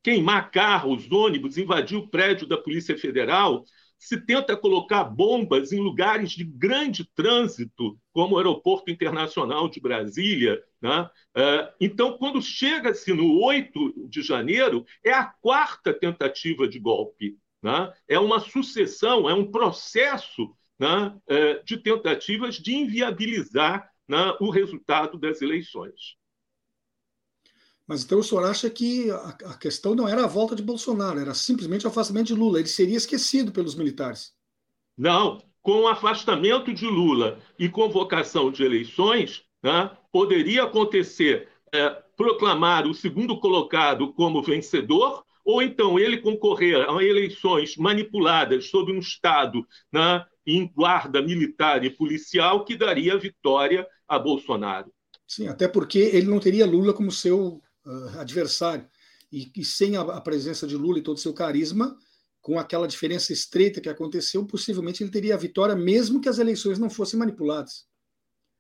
[0.02, 3.66] queimar carros, ônibus, invadir o prédio da Polícia Federal,
[4.04, 10.62] se tenta colocar bombas em lugares de grande trânsito, como o Aeroporto Internacional de Brasília.
[10.82, 11.10] Né?
[11.34, 17.38] É, então, quando chega-se no 8 de janeiro, é a quarta tentativa de golpe.
[17.62, 17.94] Né?
[18.06, 25.18] É uma sucessão, é um processo né, é, de tentativas de inviabilizar né, o resultado
[25.18, 26.18] das eleições.
[27.94, 31.36] Mas então o senhor acha que a, questão não era a volta de Bolsonaro, era
[31.36, 32.58] simplesmente o afastamento de Lula.
[32.58, 34.32] Ele seria esquecido pelos militares.
[34.98, 42.88] Não, com o afastamento de Lula e convocação de eleições, né, poderia acontecer é, proclamar
[42.88, 49.64] o segundo colocado como vencedor, ou então ele concorrer a eleições manipuladas sob um Estado
[49.92, 54.92] né, em guarda militar e policial que daria vitória a Bolsonaro.
[55.28, 58.88] Sim, até porque ele não teria Lula como seu uh, adversário.
[59.32, 61.98] E, e sem a, a, presença de Lula e todo o seu carisma,
[62.42, 66.78] com aquela diferença estreita que aconteceu, possivelmente ele teria a vitória, mesmo que as eleições
[66.78, 67.88] não fossem manipuladas.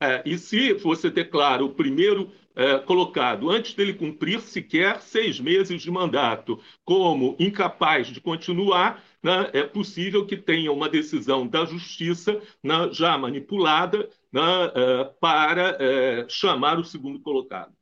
[0.01, 5.81] É, e se você declara o primeiro é, colocado, antes dele cumprir sequer seis meses
[5.81, 12.41] de mandato, como incapaz de continuar, né, é possível que tenha uma decisão da justiça
[12.61, 14.41] né, já manipulada né,
[14.75, 17.73] é, para é, chamar o segundo colocado.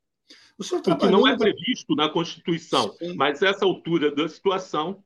[0.62, 3.16] O, senhor o que não é previsto na Constituição, Sim.
[3.16, 5.04] mas essa altura da situação.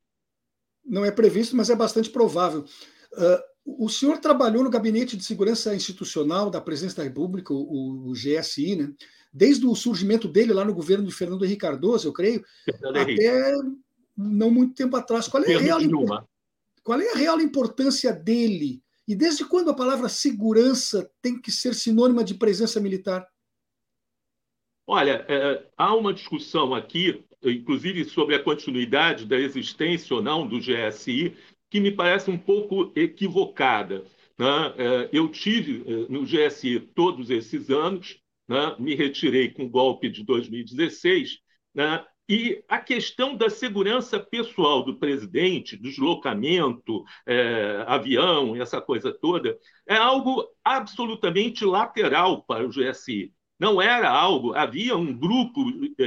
[0.85, 2.65] Não é previsto, mas é bastante provável.
[3.13, 8.11] Uh, o senhor trabalhou no Gabinete de Segurança Institucional da Presidência da República, o, o
[8.11, 8.93] GSI, né?
[9.31, 13.53] desde o surgimento dele lá no governo de Fernando Henrique Cardoso, eu creio, Fernando até
[13.53, 13.77] Henrique.
[14.17, 15.29] não muito tempo atrás.
[15.29, 15.79] Qual é, a real,
[16.83, 18.83] qual é a real importância dele?
[19.07, 23.25] E desde quando a palavra segurança tem que ser sinônima de presença militar?
[24.87, 30.59] Olha, é, há uma discussão aqui, inclusive sobre a continuidade da existência ou não do
[30.59, 31.35] GSI,
[31.71, 34.05] que me parece um pouco equivocada.
[34.37, 34.73] Né?
[34.77, 38.75] É, eu tive é, no GSI todos esses anos, né?
[38.77, 41.39] me retirei com o golpe de 2016,
[41.73, 42.05] né?
[42.27, 49.55] E a questão da segurança pessoal do presidente, deslocamento, é, avião, essa coisa toda,
[49.87, 55.61] é algo absolutamente lateral para o GSI não era algo, havia um grupo
[55.97, 56.03] é,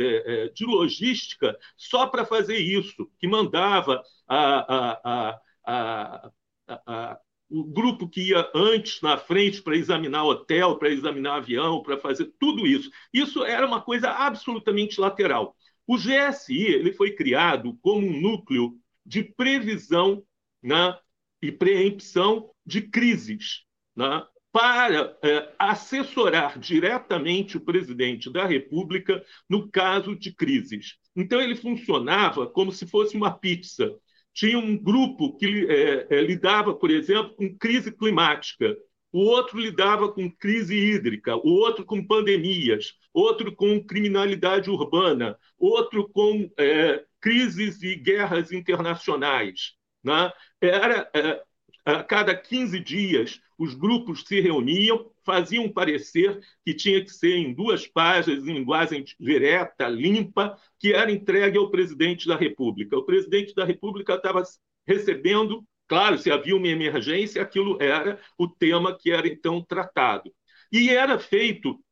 [0.46, 7.18] é, de logística só para fazer isso, que mandava a, a, a,
[7.50, 12.32] o grupo que ia antes na frente para examinar hotel, para examinar avião, para fazer
[12.38, 12.90] tudo isso.
[13.12, 15.56] Isso era uma coisa absolutamente lateral.
[15.86, 20.22] O GSI ele foi criado como um núcleo de previsão
[20.62, 20.98] né,
[21.40, 23.62] e preempção de crises.
[23.96, 24.22] Né?
[24.52, 30.96] Para é, assessorar diretamente o presidente da República no caso de crises.
[31.14, 33.94] Então, ele funcionava como se fosse uma pizza.
[34.32, 38.76] Tinha um grupo que é, é, lidava, por exemplo, com crise climática,
[39.10, 46.08] o outro lidava com crise hídrica, o outro com pandemias, outro com criminalidade urbana, outro
[46.10, 49.72] com é, crises e guerras internacionais.
[50.04, 50.30] Né?
[50.60, 51.42] Era, é,
[51.84, 57.52] a cada 15 dias, os grupos se reuniam, faziam parecer que tinha que ser em
[57.52, 62.96] duas páginas, em linguagem direta, limpa, que era entregue ao presidente da República.
[62.96, 64.42] O presidente da República estava
[64.86, 70.32] recebendo, claro, se havia uma emergência, aquilo era o tema que era então tratado.
[70.72, 71.82] E era feito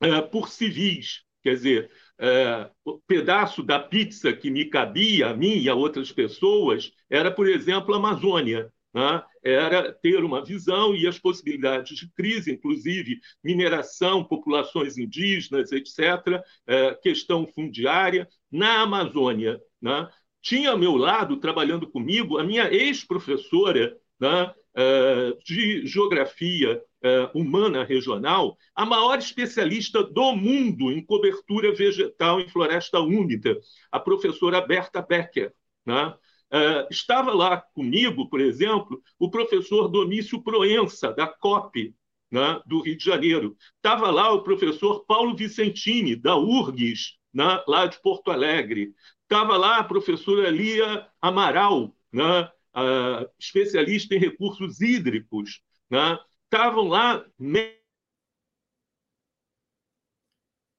[0.00, 5.58] é, por civis, quer dizer, é, o pedaço da pizza que me cabia, a mim
[5.58, 11.06] e a outras pessoas, era, por exemplo, a Amazônia né, era ter uma visão e
[11.06, 19.60] as possibilidades de crise, inclusive mineração, populações indígenas, etc., é, questão fundiária, na Amazônia.
[19.80, 20.08] Né.
[20.40, 27.84] Tinha ao meu lado, trabalhando comigo, a minha ex-professora né, é, de geografia é, humana
[27.84, 33.58] regional, a maior especialista do mundo em cobertura vegetal em floresta úmida,
[33.90, 35.52] a professora Berta Becker.
[35.84, 36.14] Né?
[36.52, 41.94] Uh, estava lá comigo, por exemplo, o professor Domício Proença, da COP,
[42.30, 43.56] né, do Rio de Janeiro.
[43.76, 48.94] Estava lá o professor Paulo Vicentini, da URGS, né, lá de Porto Alegre.
[49.22, 52.42] Estava lá a professora Lia Amaral, né,
[52.74, 55.62] uh, especialista em recursos hídricos.
[55.88, 56.18] Né.
[56.44, 57.24] Estavam lá.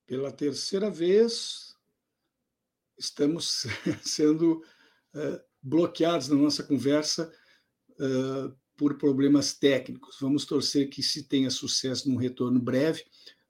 [0.06, 1.76] Pela terceira vez,
[2.98, 3.66] estamos
[4.04, 4.64] sendo
[5.16, 7.32] uh, bloqueados na nossa conversa
[7.92, 10.18] uh, por problemas técnicos.
[10.20, 13.04] Vamos torcer que se tenha sucesso num retorno breve,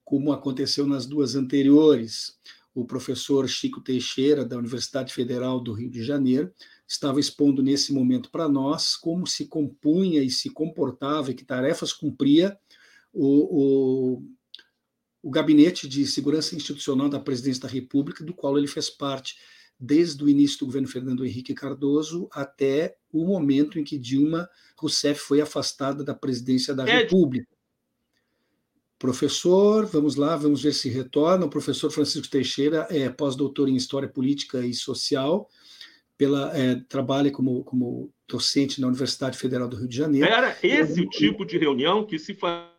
[0.03, 2.37] como aconteceu nas duas anteriores.
[2.75, 6.51] o professor Chico Teixeira, da Universidade Federal do Rio de Janeiro,
[6.87, 11.93] estava expondo nesse momento para nós como se compunha e se comportava e que tarefas
[11.93, 12.57] cumpria
[13.13, 14.23] o, o,
[15.21, 19.35] o Gabinete de Segurança Institucional da Presidência da República, do qual ele fez parte
[19.85, 25.19] desde o início do governo Fernando Henrique Cardoso até o momento em que Dilma Rousseff
[25.19, 26.99] foi afastada da presidência da é.
[26.99, 27.49] República.
[28.97, 31.45] Professor, vamos lá, vamos ver se retorna.
[31.45, 35.49] O professor Francisco Teixeira é pós-doutor em História Política e Social,
[36.17, 40.25] pela, é, trabalha como, como docente na Universidade Federal do Rio de Janeiro.
[40.25, 42.71] Era esse eu, o tipo de reunião que se faz.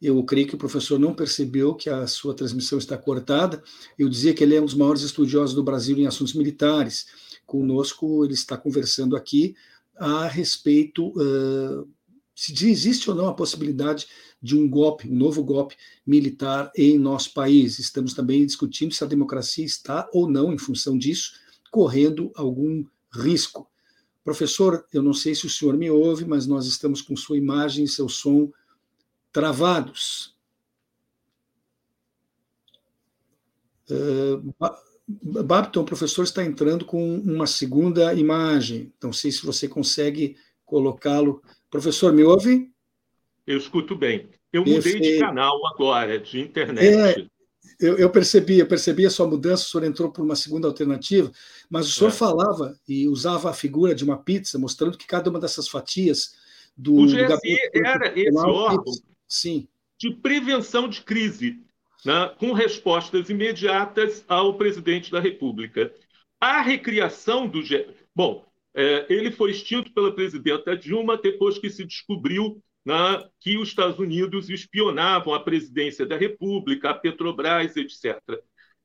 [0.00, 3.62] Eu creio que o professor não percebeu que a sua transmissão está cortada.
[3.98, 7.06] Eu dizia que ele é um dos maiores estudiosos do Brasil em assuntos militares.
[7.46, 9.54] Conosco, ele está conversando aqui
[9.96, 11.88] a respeito uh,
[12.34, 14.06] se existe ou não a possibilidade
[14.42, 15.76] de um golpe, um novo golpe
[16.06, 17.78] militar em nosso país.
[17.78, 21.32] Estamos também discutindo se a democracia está ou não, em função disso,
[21.70, 23.68] correndo algum risco.
[24.24, 27.84] Professor, eu não sei se o senhor me ouve, mas nós estamos com sua imagem
[27.84, 28.50] e seu som
[29.34, 30.32] travados.
[33.90, 34.54] Uh,
[35.42, 38.94] Babton, o professor está entrando com uma segunda imagem.
[39.02, 41.42] Não sei se você consegue colocá-lo
[41.74, 42.70] Professor, me ouve?
[43.44, 44.28] Eu escuto bem.
[44.52, 46.86] Eu mudei de canal agora, de internet.
[46.86, 47.26] É,
[47.80, 51.32] eu, eu, percebi, eu percebi a sua mudança, o senhor entrou por uma segunda alternativa,
[51.68, 52.12] mas o senhor é.
[52.12, 56.36] falava e usava a figura de uma pizza, mostrando que cada uma dessas fatias
[56.76, 56.94] do.
[56.94, 58.94] O GSI era esse órgão
[59.26, 59.68] sim.
[59.98, 61.60] de prevenção de crise,
[62.04, 65.92] né, com respostas imediatas ao presidente da República.
[66.40, 67.62] A recriação do.
[68.14, 68.44] Bom,
[68.74, 72.94] é, ele foi extinto pela presidenta Dilma depois que se descobriu né,
[73.40, 78.20] que os Estados Unidos espionavam a presidência da República, a Petrobras, etc.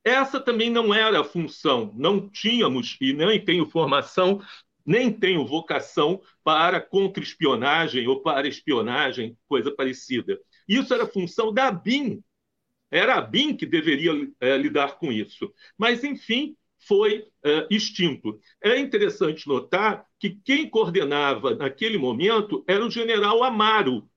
[0.02, 4.40] Essa também não era a função, não tínhamos, e nem tenho formação,
[4.90, 10.36] nem tenho vocação para contra-espionagem ou para espionagem, coisa parecida.
[10.66, 12.20] Isso era função da BIM.
[12.90, 14.10] Era a BIM que deveria
[14.40, 15.54] é, lidar com isso.
[15.78, 16.56] Mas, enfim,
[16.88, 18.40] foi uh, extinto.
[18.60, 24.10] É interessante notar que quem coordenava naquele momento era o general Amaro,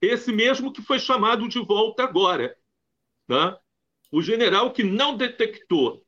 [0.00, 2.56] esse mesmo que foi chamado de volta agora.
[3.28, 3.54] Né?
[4.10, 6.02] O general que não detectou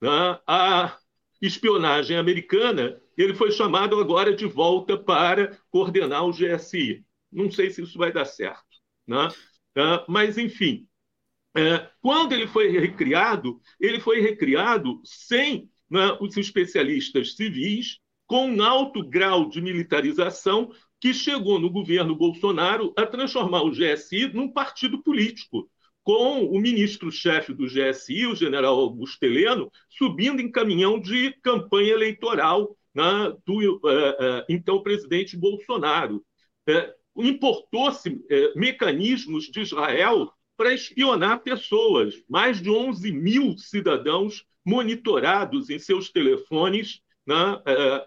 [0.00, 0.96] né, a
[1.42, 7.04] espionagem americana, ele foi chamado agora de volta para coordenar o GSI.
[7.32, 8.64] Não sei se isso vai dar certo.
[9.06, 9.28] Né?
[9.76, 10.86] Uh, mas, enfim,
[11.56, 18.62] é, quando ele foi recriado, ele foi recriado sem né, os especialistas civis, com um
[18.62, 25.02] alto grau de militarização que chegou no governo Bolsonaro a transformar o GSI num partido
[25.02, 25.68] político,
[26.02, 32.76] com o ministro-chefe do GSI, o general Augusto Heleno, subindo em caminhão de campanha eleitoral
[32.94, 36.24] né, do uh, uh, então presidente Bolsonaro.
[36.68, 38.20] Uh, Importou-se
[38.56, 42.20] mecanismos de Israel para espionar pessoas.
[42.28, 47.62] Mais de 11 mil cidadãos monitorados em seus telefones né,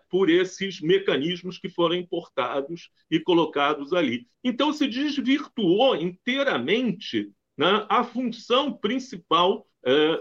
[0.10, 4.28] por esses mecanismos que foram importados e colocados ali.
[4.44, 9.66] Então, se desvirtuou inteiramente né, a função principal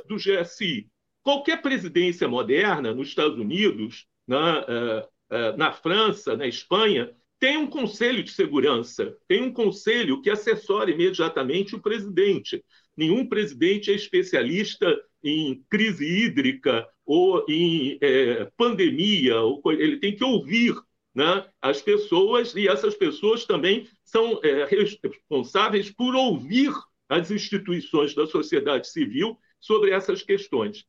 [0.06, 0.88] do GSI.
[1.24, 7.66] Qualquer presidência moderna nos Estados Unidos, na, né, é, na França, na Espanha, tem um
[7.66, 12.64] conselho de segurança, tem um conselho que assessora imediatamente o presidente.
[12.96, 19.34] Nenhum presidente é especialista em crise hídrica ou em é, pandemia,
[19.66, 20.74] ele tem que ouvir
[21.14, 26.72] né, as pessoas, e essas pessoas também são é, responsáveis por ouvir
[27.08, 30.84] as instituições da sociedade civil sobre essas questões.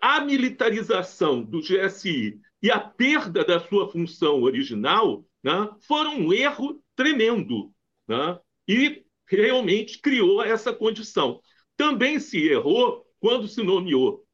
[0.00, 6.82] A militarização do GSI e a perda da sua função original né, foram um erro
[6.94, 7.72] tremendo
[8.08, 11.40] né, e realmente criou essa condição.
[11.76, 14.24] Também se errou quando se nomeou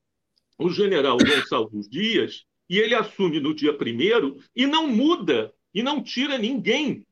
[0.58, 6.02] o general Gonçalves Dias e ele assume no dia primeiro e não muda e não
[6.02, 7.06] tira ninguém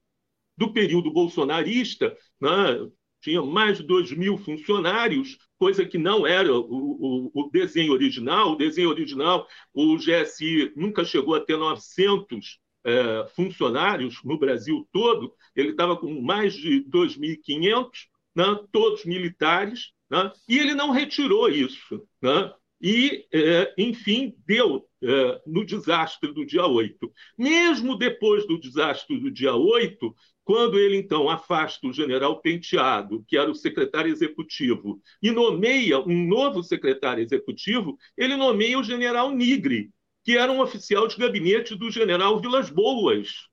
[0.57, 2.16] do período bolsonarista.
[2.41, 2.91] Né?
[3.21, 8.53] Tinha mais de 2 mil funcionários, coisa que não era o, o, o, desenho original.
[8.53, 15.35] O desenho original, o GSI nunca chegou a ter 900 é, funcionários no Brasil todo,
[15.55, 17.91] ele estava com mais de 2.500,
[18.35, 22.03] né, todos militares, né, e ele não retirou isso.
[22.23, 22.53] Né?
[22.81, 27.12] E, é, enfim, deu é, no desastre do dia 8.
[27.37, 30.14] Mesmo depois do desastre do dia 8,
[30.45, 36.26] quando ele então afasta o general Penteado, que era o secretário executivo, e nomeia um
[36.26, 39.91] novo secretário executivo, ele nomeia o general Nigre,
[40.24, 43.49] que era um oficial de gabinete do general Vilas Boas.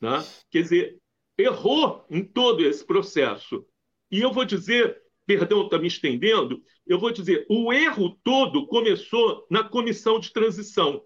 [0.00, 0.24] Né?
[0.50, 0.98] Quer dizer,
[1.36, 3.66] errou em todo esse processo.
[4.10, 9.46] E eu vou dizer, perdão, está me estendendo, eu vou dizer, o erro todo começou
[9.50, 11.04] na comissão de transição.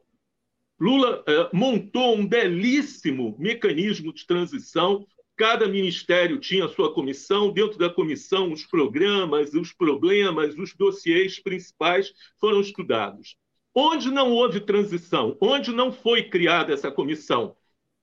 [0.78, 5.04] Lula eh, montou um belíssimo mecanismo de transição.
[5.36, 12.12] Cada ministério tinha sua comissão, dentro da comissão, os programas, os problemas, os dossiês principais
[12.38, 13.36] foram estudados.
[13.74, 17.56] Onde não houve transição, onde não foi criada essa comissão?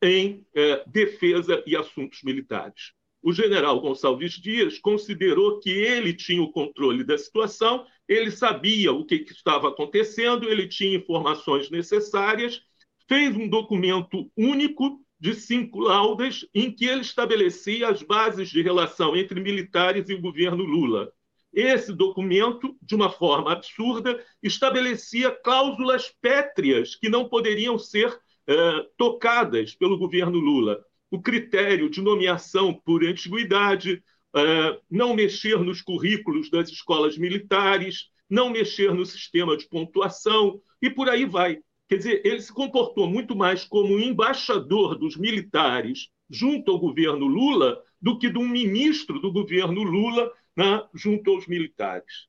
[0.03, 6.51] Em eh, defesa e assuntos militares o general Gonçalves Dias considerou que ele tinha o
[6.51, 12.61] controle da situação, ele sabia o que, que estava acontecendo, ele tinha informações necessárias,
[13.07, 19.15] fez um documento único de cinco laudas em que ele estabelecia as bases de relação
[19.17, 21.11] entre militares e o governo Lula.
[21.51, 28.17] Esse documento, de uma forma absurda, estabelecia cláusulas pétreas que não poderiam ser
[28.47, 30.79] eh, tocadas pelo governo Lula
[31.11, 34.03] o critério de nomeação por antiguidade,
[34.35, 40.89] é, não mexer nos currículos das escolas militares, não mexer no sistema de pontuação e
[40.89, 41.59] por aí vai.
[41.87, 47.25] Quer dizer, ele se comportou muito mais como um embaixador dos militares junto ao governo
[47.25, 52.27] Lula do que de um ministro do governo Lula né, junto aos militares.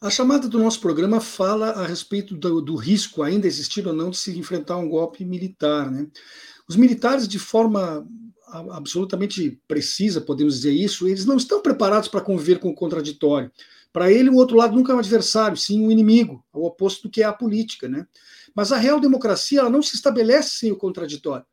[0.00, 4.10] A chamada do nosso programa fala a respeito do, do risco ainda existir ou não
[4.10, 5.90] de se enfrentar um golpe militar.
[5.90, 6.06] Né?
[6.68, 8.06] Os militares, de forma
[8.70, 13.50] absolutamente precisa, podemos dizer isso, eles não estão preparados para conviver com o contraditório.
[13.92, 17.10] Para ele, o outro lado nunca é um adversário, sim um inimigo, ao oposto do
[17.10, 17.88] que é a política.
[17.88, 18.06] Né?
[18.54, 21.46] Mas a real democracia ela não se estabelece sem o contraditório.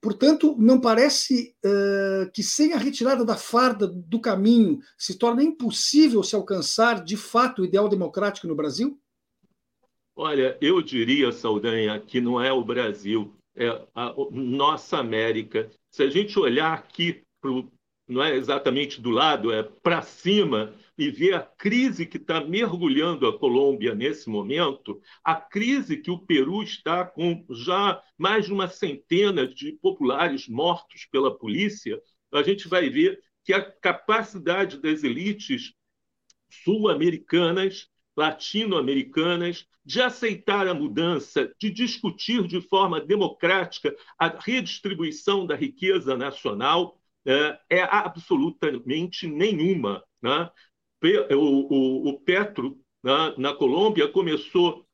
[0.00, 6.22] Portanto, não parece uh, que sem a retirada da farda do caminho se torna impossível
[6.22, 8.98] se alcançar de fato o ideal democrático no Brasil?
[10.14, 15.70] Olha, eu diria, Saldanha, que não é o Brasil, é, a nossa América.
[15.90, 17.70] Se a gente olhar aqui, pro,
[18.08, 23.26] não é exatamente do lado, é para cima, e ver a crise que está mergulhando
[23.26, 28.68] a Colômbia nesse momento, a crise que o Peru está com já mais de uma
[28.68, 32.00] centena de populares mortos pela polícia,
[32.32, 35.72] a gente vai ver que a capacidade das elites
[36.50, 37.88] sul-americanas
[38.18, 47.00] latino-americanas, de aceitar a mudança, de discutir de forma democrática a redistribuição da riqueza nacional,
[47.24, 50.02] é, é absolutamente nenhuma.
[50.20, 50.50] Né?
[51.02, 54.84] O, o, Petro, né, na Colômbia, começou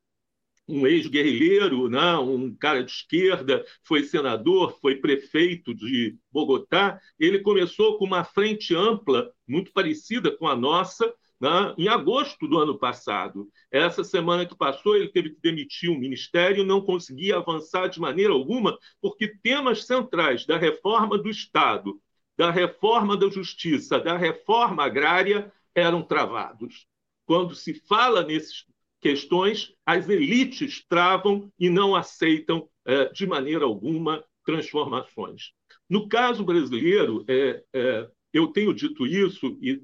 [0.67, 6.99] um ex-guerrilheiro, né, um cara de esquerda, foi senador, foi prefeito de Bogotá.
[7.19, 11.73] Ele começou com uma frente ampla, muito parecida com a nossa, né?
[11.77, 13.49] em agosto do ano passado.
[13.71, 18.33] Essa semana que passou, ele teve que demitir o ministério, não conseguia avançar de maneira
[18.33, 21.99] alguma, porque temas centrais da reforma do Estado,
[22.37, 26.87] da reforma da justiça, da reforma agrária eram travados.
[27.25, 28.65] Quando se fala nessas
[29.01, 35.51] questões, as elites travam e não aceitam eh, de maneira alguma transformações.
[35.89, 39.81] No caso brasileiro, é, é, eu tenho dito isso e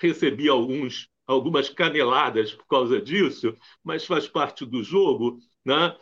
[0.00, 5.96] recebi alguns, algumas caneladas por causa disso, mas faz parte do jogo, né?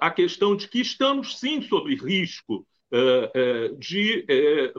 [0.00, 2.64] A questão de que estamos sim sob risco
[3.76, 4.24] de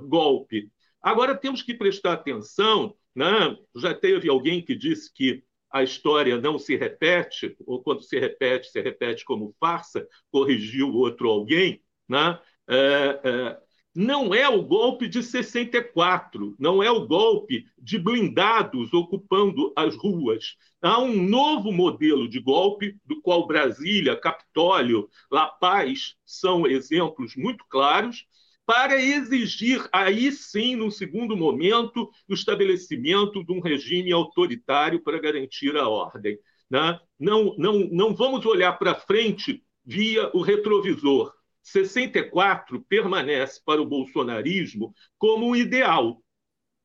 [0.08, 0.72] golpe.
[1.02, 3.58] Agora temos que prestar atenção, né?
[3.76, 8.72] já teve alguém que disse que a história não se repete, ou quando se repete,
[8.72, 12.40] se repete como farsa, corrigiu outro alguém, né?
[12.68, 13.58] É, é,
[13.96, 20.56] não é o golpe de 64, não é o golpe de blindados ocupando as ruas.
[20.82, 27.66] Há um novo modelo de golpe, do qual Brasília, Capitólio, La Paz são exemplos muito
[27.68, 28.26] claros,
[28.70, 35.76] para exigir, aí sim, no segundo momento, o estabelecimento de um regime autoritário para garantir
[35.76, 36.38] a ordem.
[36.70, 37.00] Né?
[37.20, 44.94] Não, não, não vamos olhar para frente via o retrovisor 64 permanece para o bolsonarismo
[45.18, 46.22] como um ideal,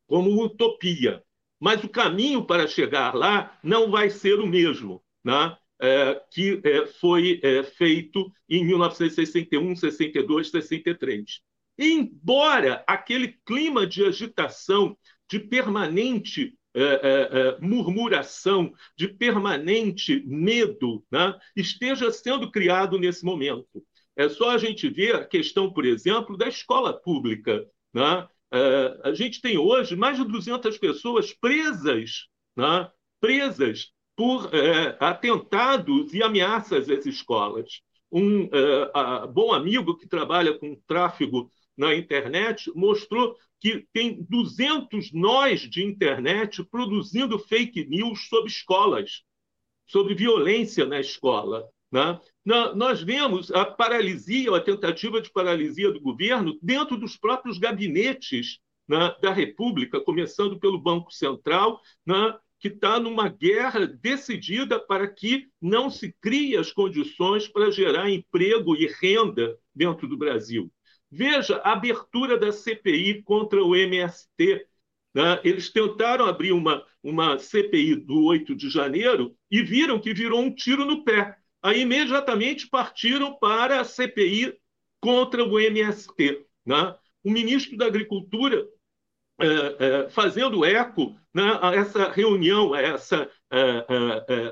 [0.06, 1.22] como utopia.
[1.60, 5.54] Mas o caminho para chegar lá não vai ser o mesmo né?
[5.82, 11.42] É, que é, foi é, feito em 1961, 62, 63.
[11.78, 14.96] Embora aquele clima de agitação,
[15.28, 23.84] de permanente é, é, murmuração, de permanente medo, né, esteja sendo criado nesse momento.
[24.16, 27.64] É só a gente ver a questão, por exemplo, da escola pública.
[27.92, 28.28] Né?
[28.52, 32.90] É, a gente tem hoje mais de 200 pessoas presas, né?
[33.20, 37.80] presas por é, atentados e ameaças às escolas.
[38.10, 45.60] Um é, bom amigo que trabalha com tráfego na internet mostrou que tem 200 nós
[45.60, 49.22] de internet produzindo fake news sobre escolas,
[49.86, 51.66] sobre violência na escola.
[51.90, 52.20] Né?
[52.44, 58.58] Nós vemos a paralisia, a tentativa de paralisia do governo dentro dos próprios gabinetes
[58.88, 65.48] né, da República, começando pelo Banco Central, né, que está numa guerra decidida para que
[65.60, 70.70] não se crie as condições para gerar emprego e renda dentro do Brasil.
[71.16, 74.66] Veja a abertura da CPI contra o MST.
[75.14, 75.40] Né?
[75.44, 80.52] Eles tentaram abrir uma, uma CPI do 8 de janeiro e viram que virou um
[80.52, 81.36] tiro no pé.
[81.62, 84.58] Aí imediatamente partiram para a CPI
[85.00, 86.44] contra o MST.
[86.66, 86.96] Né?
[87.22, 88.66] O ministro da Agricultura
[89.40, 93.30] é, é, fazendo eco né, a essa reunião, a essa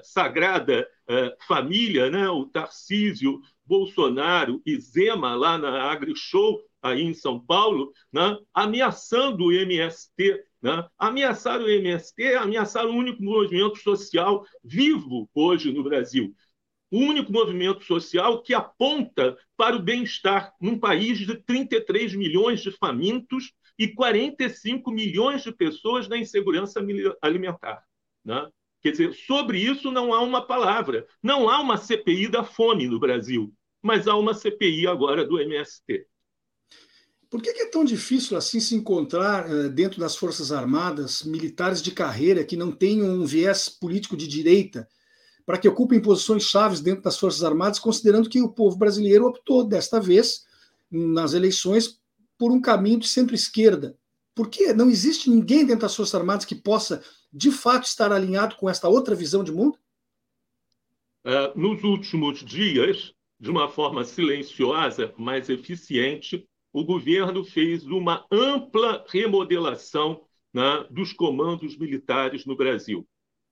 [0.03, 7.38] sagrada é, família, né, o Tarcísio, Bolsonaro e Zema, lá na AgriShow, aí em São
[7.38, 10.44] Paulo, né, ameaçando o MST.
[10.61, 10.86] Né?
[10.96, 16.34] Ameaçar o MST, ameaçar o único movimento social vivo hoje no Brasil.
[16.90, 22.70] O único movimento social que aponta para o bem-estar num país de 33 milhões de
[22.70, 26.80] famintos e 45 milhões de pessoas na insegurança
[27.20, 27.82] alimentar.
[28.24, 28.48] Né?
[28.83, 31.07] Quer dizer, sobre isso não há uma palavra.
[31.22, 36.07] Não há uma CPI da fome no Brasil, mas há uma CPI agora do MST.
[37.30, 41.91] Por que é tão difícil assim se encontrar eh, dentro das Forças Armadas militares de
[41.91, 44.87] carreira que não tenham um viés político de direita
[45.47, 49.64] para que ocupem posições chaves dentro das Forças Armadas, considerando que o povo brasileiro optou
[49.64, 50.45] desta vez
[50.91, 51.99] nas eleições
[52.37, 53.97] por um caminho de centro-esquerda.
[54.35, 57.03] Porque não existe ninguém dentro das Forças Armadas que possa,
[57.33, 59.78] de fato, estar alinhado com esta outra visão de mundo?
[61.24, 69.05] Uh, nos últimos dias, de uma forma silenciosa, mas eficiente, o governo fez uma ampla
[69.09, 73.07] remodelação né, dos comandos militares no Brasil.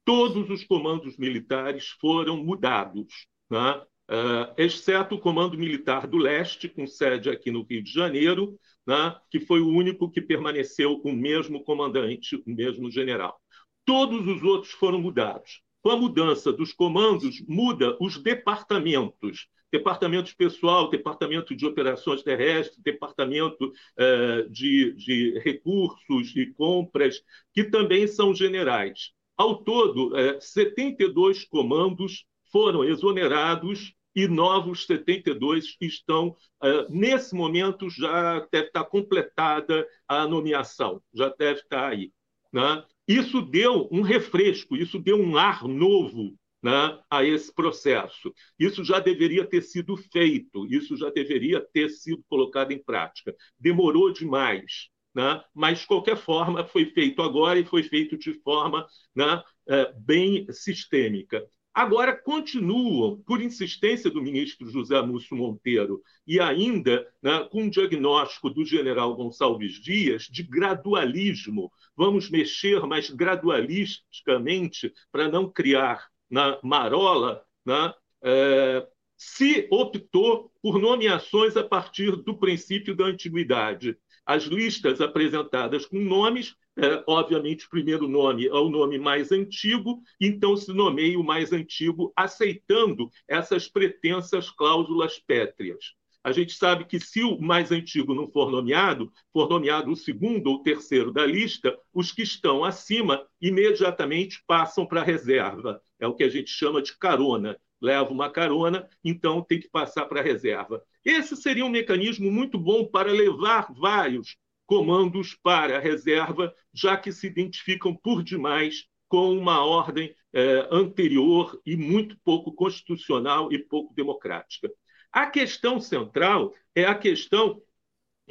[0.05, 3.27] Todos os comandos militares foram mudados.
[3.49, 3.83] Né?
[4.11, 9.17] uh, exceto o Comando Militar do Leste, com sede aqui no Rio de Janeiro, né,
[9.31, 13.41] que foi o único que permaneceu o mesmo comandante, o mesmo general.
[13.85, 15.61] Todos os outros foram mudados.
[15.83, 19.49] Com a mudança dos comandos, muda os departamentos.
[19.73, 27.23] Departamento pessoal, departamento de operações terrestres, departamento eh, de, de, recursos e compras,
[27.55, 29.13] que também são generais.
[29.37, 38.47] Ao todo, eh, 72 comandos foram exonerados e novos 72 estão, uh, nesse momento, já
[38.51, 42.13] deve estar completada a nomeação, já deve estar aí.
[42.53, 42.85] Né?
[43.11, 46.33] Isso deu um refresco, isso deu um ar novo
[46.63, 48.33] né, a esse processo.
[48.57, 53.35] Isso já deveria ter sido feito, isso já deveria ter sido colocado em prática.
[53.59, 54.89] Demorou demais.
[55.13, 55.43] Né?
[55.53, 60.47] Mas, de qualquer forma, foi feito agora e foi feito de forma né, eh, bem
[60.53, 61.45] sistêmica.
[61.73, 68.51] Agora, continuam, por insistência do ministro José Múcio Monteiro, e ainda né, com o diagnóstico
[68.51, 71.73] do general Gonçalves Dias, de gradualismo.
[71.97, 81.57] Vamos mexer mais gradualisticamente para não criar na marola, né, é, se optou por nomeações
[81.57, 83.97] a partir do princípio da antiguidade.
[84.27, 90.03] As listas apresentadas com nomes é, obviamente, o primeiro nome é o nome mais antigo,
[90.21, 95.95] então se nomeia o mais antigo, aceitando essas pretensas cláusulas pétreas.
[96.23, 100.49] A gente sabe que se o mais antigo não for nomeado, for nomeado o segundo
[100.49, 105.81] ou terceiro da lista, os que estão acima imediatamente passam para a reserva.
[105.99, 107.59] É o que a gente chama de carona.
[107.81, 110.83] Leva uma carona, então tem que passar para a reserva.
[111.03, 114.37] Esse seria um mecanismo muito bom para levar vários
[114.71, 121.61] comandos para a reserva, já que se identificam por demais com uma ordem eh, anterior
[121.67, 124.71] e muito pouco constitucional e pouco democrática.
[125.11, 127.61] A questão central é a questão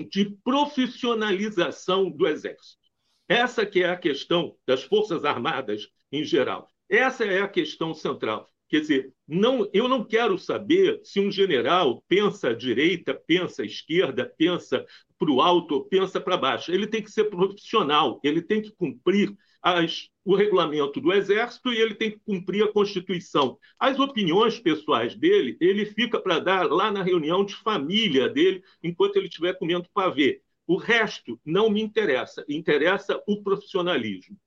[0.10, 2.88] de profissionalização do Exército.
[3.28, 6.70] Essa que é a questão das Forças Armadas em geral.
[6.88, 8.50] Essa é a questão central.
[8.70, 13.66] Quer dizer, não, eu não quero saber se um general pensa à direita, pensa à
[13.66, 14.86] esquerda, pensa
[15.20, 16.72] para o alto, pensa para baixo.
[16.72, 21.78] Ele tem que ser profissional, ele tem que cumprir as, o regulamento do Exército e
[21.78, 23.60] ele tem que cumprir a Constituição.
[23.78, 29.18] As opiniões pessoais dele, ele fica para dar lá na reunião de família dele, enquanto
[29.18, 30.42] ele estiver comendo pavê.
[30.66, 34.38] O resto não me interessa, interessa o profissionalismo.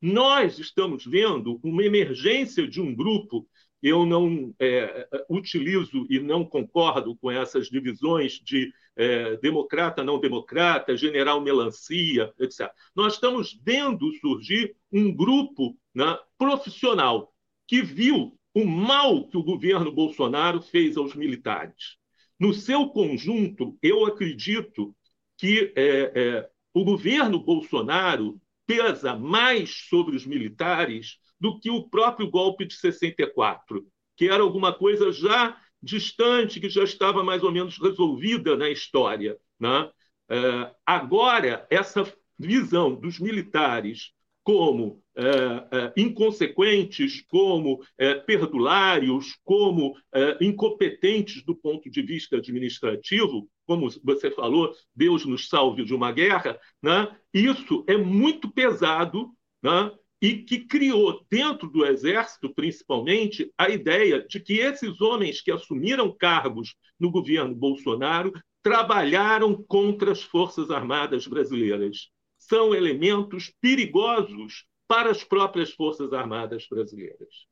[0.00, 3.46] Nós estamos vendo uma emergência de um grupo
[3.82, 10.96] eu não é, utilizo e não concordo com essas divisões de é, democrata, não democrata,
[10.96, 12.70] general melancia, etc.
[12.94, 17.32] Nós estamos vendo surgir um grupo né, profissional
[17.66, 21.96] que viu o mal que o governo Bolsonaro fez aos militares.
[22.38, 24.94] No seu conjunto, eu acredito
[25.38, 32.30] que é, é o governo Bolsonaro pesa mais sobre os militares do que o próprio
[32.30, 33.84] golpe de 64,
[34.16, 39.36] que era alguma coisa já distante, que já estava mais ou menos resolvida na história.
[39.58, 39.90] Né?
[40.30, 42.04] É, agora, essa
[42.38, 44.12] visão dos militares
[44.44, 53.48] como é, é, inconsequentes, como é, perdulários, como é, incompetentes do ponto de vista administrativo,
[53.66, 57.16] como você falou, Deus nos salve de uma guerra, né?
[57.34, 59.32] isso é muito pesado
[59.62, 59.92] né?
[60.22, 66.16] E que criou dentro do Exército, principalmente, a ideia de que esses homens que assumiram
[66.16, 72.08] cargos no governo Bolsonaro trabalharam contra as Forças Armadas brasileiras.
[72.38, 77.50] São elementos perigosos para as próprias Forças Armadas brasileiras.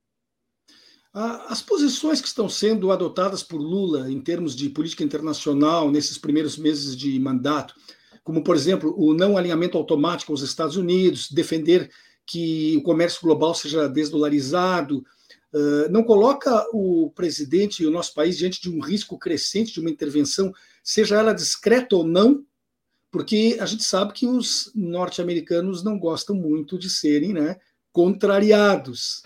[1.13, 6.57] As posições que estão sendo adotadas por Lula em termos de política internacional nesses primeiros
[6.57, 7.75] meses de mandato,
[8.23, 11.91] como, por exemplo, o não alinhamento automático aos Estados Unidos, defender
[12.31, 15.05] que o comércio global seja desdolarizado,
[15.91, 19.91] não coloca o presidente e o nosso país diante de um risco crescente de uma
[19.91, 22.47] intervenção, seja ela discreta ou não,
[23.11, 27.59] porque a gente sabe que os norte-americanos não gostam muito de serem né,
[27.91, 29.25] contrariados.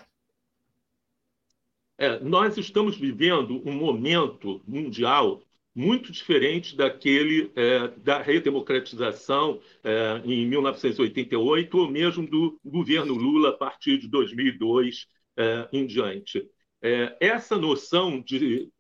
[1.99, 5.43] É, nós estamos vivendo um momento mundial
[5.75, 13.57] muito diferente daquele é, da redemocratização é, em 1988 ou mesmo do governo Lula a
[13.57, 15.07] partir de 2002
[15.37, 16.49] é, em diante.
[16.81, 18.71] É, essa noção de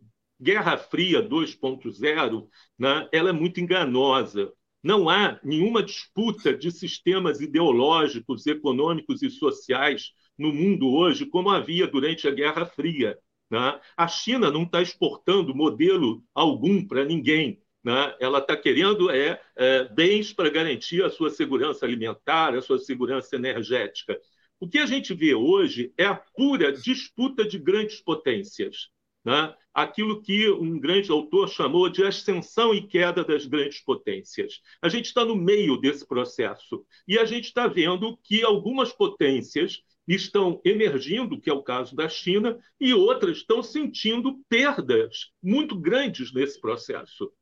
[0.40, 4.52] Guerra Fria 2.0, né, ela é muito enganosa.
[4.82, 11.86] Não há nenhuma disputa de sistemas ideológicos, econômicos e sociais no mundo hoje como havia
[11.86, 13.18] durante a Guerra Fria.
[13.54, 13.80] Né?
[13.96, 17.62] A China não está exportando modelo algum para ninguém.
[17.84, 18.16] Né?
[18.18, 23.36] Ela está querendo é, é, bens para garantir a sua segurança alimentar, a sua segurança
[23.36, 24.20] energética.
[24.58, 28.88] O que a gente vê hoje é a pura disputa de grandes potências.
[29.24, 29.54] Né?
[29.72, 34.60] Aquilo que um grande autor chamou de ascensão e queda das grandes potências.
[34.82, 39.80] A gente está no meio desse processo e a gente está vendo que algumas potências
[40.06, 46.32] estão emergindo, que é o caso da China, e outras estão sentindo perdas muito grandes
[46.32, 47.32] nesse processo.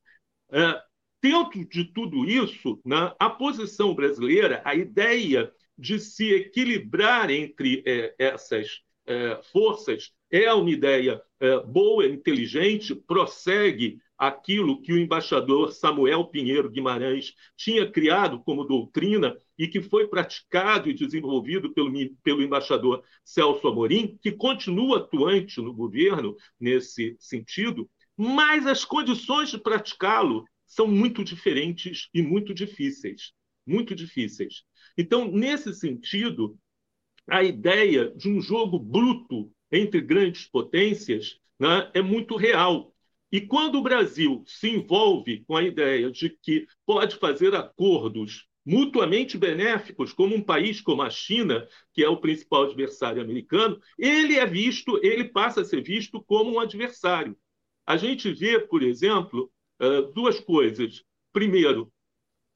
[0.50, 0.82] É,
[1.22, 8.14] dentro de tudo isso, né, a posição brasileira, a ideia de se equilibrar entre é,
[8.18, 16.26] essas é, forças é uma ideia é, boa, inteligente, prossegue aquilo que o embaixador Samuel
[16.26, 21.92] Pinheiro Guimarães tinha criado como doutrina e que foi praticado e desenvolvido pelo,
[22.22, 29.58] pelo embaixador Celso Amorim, que continua atuante no governo nesse sentido, mas as condições de
[29.58, 33.32] praticá-lo são muito diferentes e muito difíceis.
[33.66, 34.62] Muito difíceis.
[34.96, 36.56] Então, nesse sentido,
[37.28, 42.91] a ideia de um jogo bruto entre grandes potências né, é muito real.
[43.32, 49.38] E quando o Brasil se envolve com a ideia de que pode fazer acordos mutuamente
[49.38, 54.44] benéficos, como um país como a China, que é o principal adversário americano, ele é
[54.44, 57.34] visto, ele passa a ser visto como um adversário.
[57.86, 61.02] A gente vê, por exemplo, eh, duas coisas.
[61.32, 61.90] Primeiro,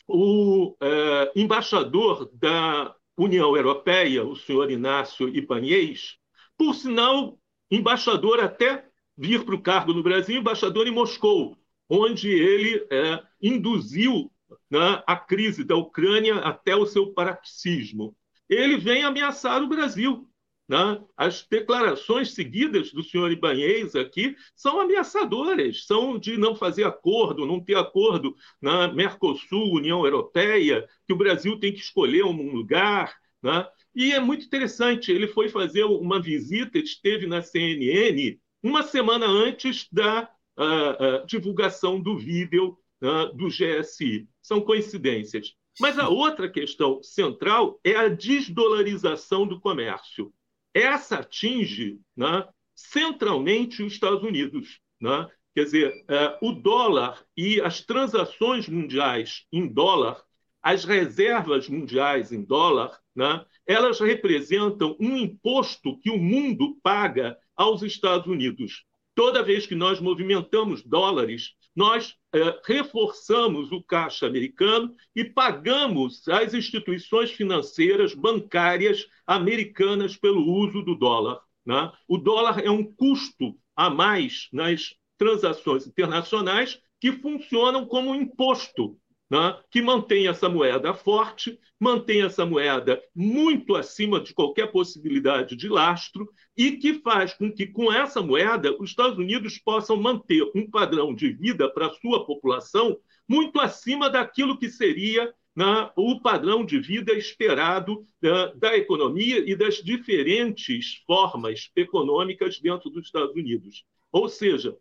[0.07, 6.19] o eh, embaixador da União Europeia, o senhor Inácio Ibanez,
[6.57, 7.39] por sinal,
[7.71, 8.87] embaixador até
[9.17, 11.57] vir para o cargo no Brasil, embaixador em Moscou,
[11.89, 14.31] onde ele é, induziu
[14.71, 18.17] né, a crise da Ucrânia até o seu paroxismo.
[18.49, 20.29] Ele vem ameaçar o Brasil.
[20.69, 21.01] Né?
[21.17, 27.61] As declarações seguidas do senhor Ibanez aqui são ameaçadoras, são de não fazer acordo, não
[27.61, 33.15] ter acordo na Mercosul, União Europeia, que o Brasil tem que escolher um lugar.
[33.43, 33.67] Né?
[33.95, 38.37] E é muito interessante, ele foi fazer uma visita, esteve na CNN
[38.67, 44.29] uma semana antes da uh, uh, divulgação do vídeo uh, do GSI.
[44.43, 45.55] São coincidências.
[45.79, 50.33] Mas a outra questão central é a desdolarização do comércio.
[50.75, 54.81] Essa atinge né, centralmente os Estados Unidos.
[55.01, 55.29] Né?
[55.55, 56.05] Quer dizer,
[56.43, 60.23] o dólar e as transações mundiais em dólar,
[60.63, 67.83] as reservas mundiais em dólar, né, elas representam um imposto que o mundo paga aos
[67.83, 68.85] Estados Unidos.
[69.15, 76.53] Toda vez que nós movimentamos dólares, nós é, reforçamos o caixa americano e pagamos as
[76.55, 81.41] instituições financeiras, bancárias americanas pelo uso do dólar.
[81.65, 81.91] Né?
[82.07, 88.99] O dólar é um custo a mais nas transações internacionais que funcionam como imposto,
[89.31, 89.59] né?
[89.71, 96.29] que mantém essa moeda forte, mantém essa moeda muito acima de qualquer possibilidade de lastro
[96.57, 101.15] e que faz com que, com essa moeda, os Estados Unidos possam manter um padrão
[101.15, 102.97] de vida para a sua população
[103.29, 109.57] muito acima daquilo que seria né, o padrão de vida esperado né, da economia e
[109.57, 113.85] das diferentes formas econômicas dentro dos Estados Unidos.
[114.13, 114.77] Ou seja,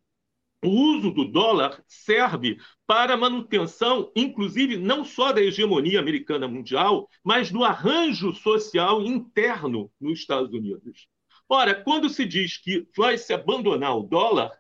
[0.66, 7.09] o uso do dólar serve para a manutenção, inclusive, não só da hegemonia americana mundial,
[7.24, 11.07] mas do arranjo social interno nos Estados Unidos.
[11.47, 14.51] Ora, quando se diz que vai se abandonar o dólar,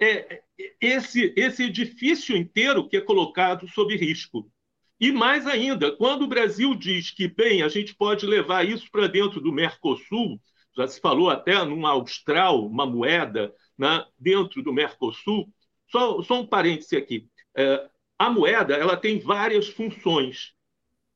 [0.00, 0.42] é
[0.80, 4.50] esse, esse edifício inteiro que é colocado sob risco.
[4.98, 9.06] E mais ainda, quando o Brasil diz que, bem, a gente pode levar isso para
[9.06, 10.40] dentro do Mercosul,
[10.76, 15.48] já se falou até num austral, uma moeda né, dentro do Mercosul.
[15.90, 17.28] Só, só um parêntese aqui.
[17.56, 20.52] É, a moeda ela tem várias funções.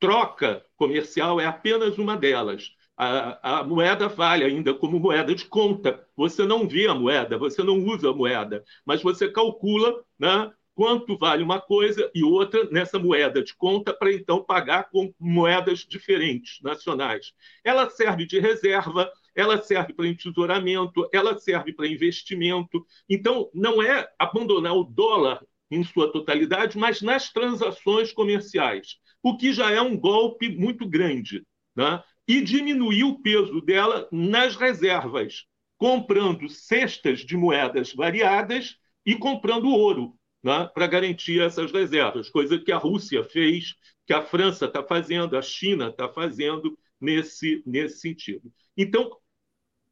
[0.00, 2.70] Troca comercial é apenas uma delas.
[2.96, 6.06] A, a, moeda vale ainda como moeda de conta.
[6.16, 11.16] Você não vê a moeda, você não usa a moeda, mas você calcula né, quanto
[11.16, 16.60] vale uma coisa e outra nessa moeda de conta para então pagar com moedas diferentes,
[16.62, 17.32] nacionais.
[17.62, 22.86] Ela serve de reserva, ela serve para entesouramento, ela serve para investimento.
[23.08, 29.52] Então, não é abandonar o dólar em sua totalidade, mas nas transações comerciais, o que
[29.52, 31.44] já é um golpe muito grande.
[31.74, 32.02] Né?
[32.28, 35.44] E diminuir o peso dela nas reservas,
[35.76, 42.70] comprando cestas de moedas variadas e comprando ouro né, para garantir essas reservas, coisa que
[42.70, 43.74] a Rússia fez,
[44.06, 48.52] que a França está fazendo, a China está fazendo nesse, nesse sentido.
[48.76, 49.10] Então,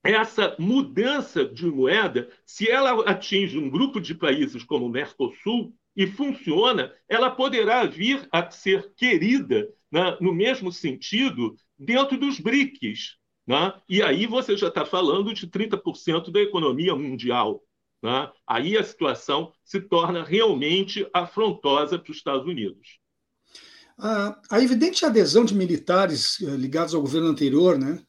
[0.03, 6.07] essa mudança de moeda, se ela atinge um grupo de países como o Mercosul e
[6.07, 13.17] funciona, ela poderá vir a ser querida né, no mesmo sentido dentro dos BRICS.
[13.47, 13.73] Né?
[13.89, 17.63] E aí você já está falando de 30% da economia mundial.
[18.03, 18.31] Né?
[18.47, 22.99] Aí a situação se torna realmente afrontosa para os Estados Unidos.
[23.99, 28.03] A, a evidente adesão de militares eh, ligados ao governo anterior, né,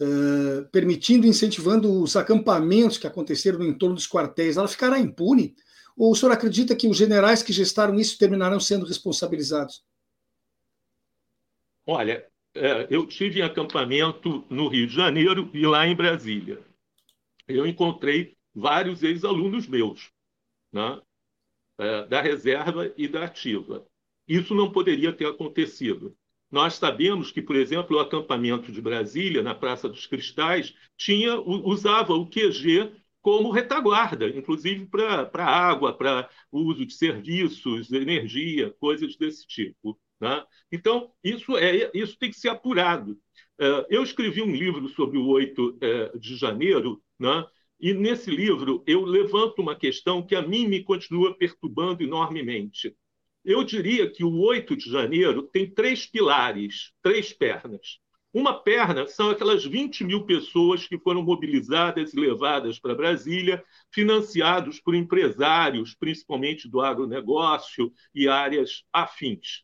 [0.00, 5.54] uh, permitindo incentivando os acampamentos que aconteceram no entorno dos quartéis, ela ficará impune?
[5.96, 9.84] Ou o senhor acredita que os generais que gestaram isso terminarão sendo responsabilizados?
[11.84, 12.24] Olha,
[12.54, 16.60] eh, eu tive em acampamento no Rio de Janeiro e lá em Brasília.
[17.48, 20.10] Eu encontrei vários ex-alunos meus,
[20.72, 21.00] né?
[21.78, 23.86] é, da reserva e da ativa.
[24.26, 26.16] Isso não poderia ter acontecido.
[26.50, 32.14] Nós sabemos que, por exemplo, o acampamento de Brasília, na Praça dos Cristais, tinha, usava
[32.14, 32.90] o QG
[33.20, 40.00] como retaguarda, inclusive para água, para uso de serviços, energia, coisas desse tipo.
[40.20, 40.44] Né?
[40.72, 43.18] Então, isso, é, isso tem que ser apurado.
[43.58, 47.44] É, eu escrevi um livro sobre o 8 é, de janeiro, né?
[47.80, 52.96] E nesse livro eu levanto uma questão que a mim me continua perturbando enormemente.
[53.44, 57.98] Eu diria que o 8 de janeiro tem três pilares, três pernas.
[58.32, 64.78] Uma perna são aquelas 20 mil pessoas que foram mobilizadas e levadas para Brasília, financiados
[64.80, 69.62] por empresários, principalmente do agronegócio e áreas afins.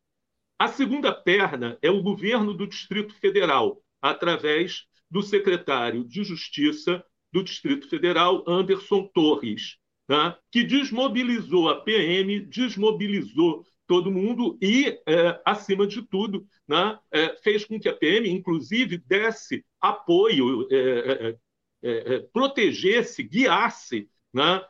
[0.58, 7.42] A segunda perna é o governo do Distrito Federal, através do secretário de Justiça, do
[7.42, 9.76] Distrito Federal, Anderson Torres,
[10.08, 17.36] né, que desmobilizou a PM, desmobilizou todo mundo e, é, acima de tudo, né, é,
[17.36, 21.36] fez com que a PM, inclusive, desse apoio, é, é,
[21.82, 24.64] é, é protegesse, guiasse né,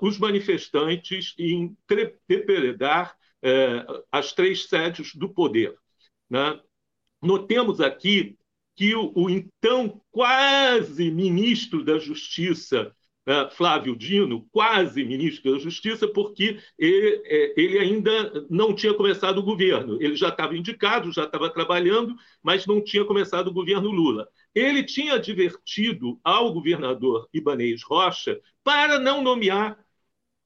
[0.00, 1.76] os manifestantes em
[2.26, 3.16] depredar
[4.10, 5.76] as três sedes do poder.
[6.28, 6.60] Né?
[7.22, 8.36] Notemos aqui
[8.74, 12.94] que o, o então quase ministro da Justiça
[13.52, 19.42] Flávio Dino, quase ministro da Justiça, porque ele, é, ele, ainda não tinha começado o
[19.42, 20.00] governo.
[20.02, 24.28] Ele já estava indicado, já estava trabalhando, mas não tinha começado o governo Lula.
[24.54, 29.78] Ele tinha advertido ao governador Ibanez Rocha para não nomear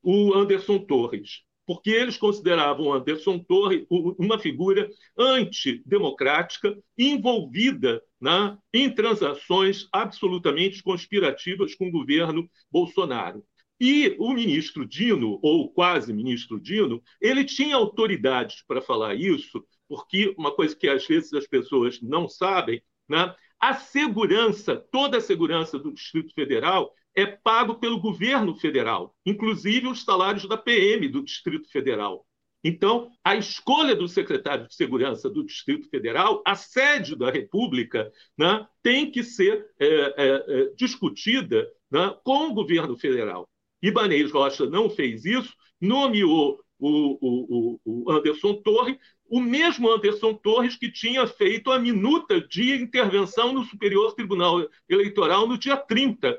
[0.03, 4.89] o Anderson Torres porque eles consideravam Anderson Torres uma figura
[5.19, 13.45] antidemocrática envolvida né, em transações absolutamente conspirativas com o governo Bolsonaro.
[13.79, 20.35] E o ministro Dino, ou quase ministro Dino, ele tinha autoridades para falar isso, porque
[20.39, 25.79] uma coisa que às vezes as pessoas não sabem, né, a segurança, toda a segurança
[25.79, 31.69] do Distrito Federal é pago pelo governo federal, inclusive os salários da PM do Distrito
[31.69, 32.25] Federal.
[32.63, 38.65] Então, a escolha do secretário de Segurança do Distrito Federal, a sede da República, né,
[38.83, 43.49] tem que ser é, é, é, discutida né, com o governo federal.
[43.83, 48.97] Ibanez Rocha não fez isso, nomeou o, o, o Anderson Torres,
[49.29, 55.49] o mesmo Anderson Torres que tinha feito a minuta de intervenção no Superior Tribunal Eleitoral
[55.49, 56.39] no dia 30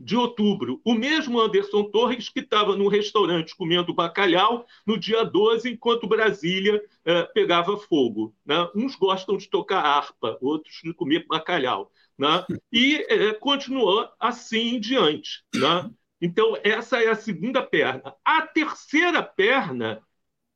[0.00, 0.80] de outubro.
[0.84, 6.80] O mesmo Anderson Torres que estava num restaurante comendo bacalhau no dia 12, enquanto Brasília
[7.04, 8.34] eh, pegava fogo.
[8.46, 8.68] Né?
[8.74, 11.90] Uns gostam de tocar harpa, outros de comer bacalhau.
[12.16, 12.44] Né?
[12.72, 15.42] E eh, continuou assim em diante.
[15.54, 15.90] Né?
[16.20, 18.14] Então, essa é a segunda perna.
[18.24, 20.02] A terceira perna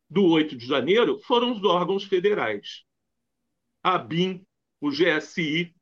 [0.08, 2.84] do 8 de janeiro foram os órgãos federais.
[3.82, 4.44] A BIM,
[4.80, 5.74] o GSI,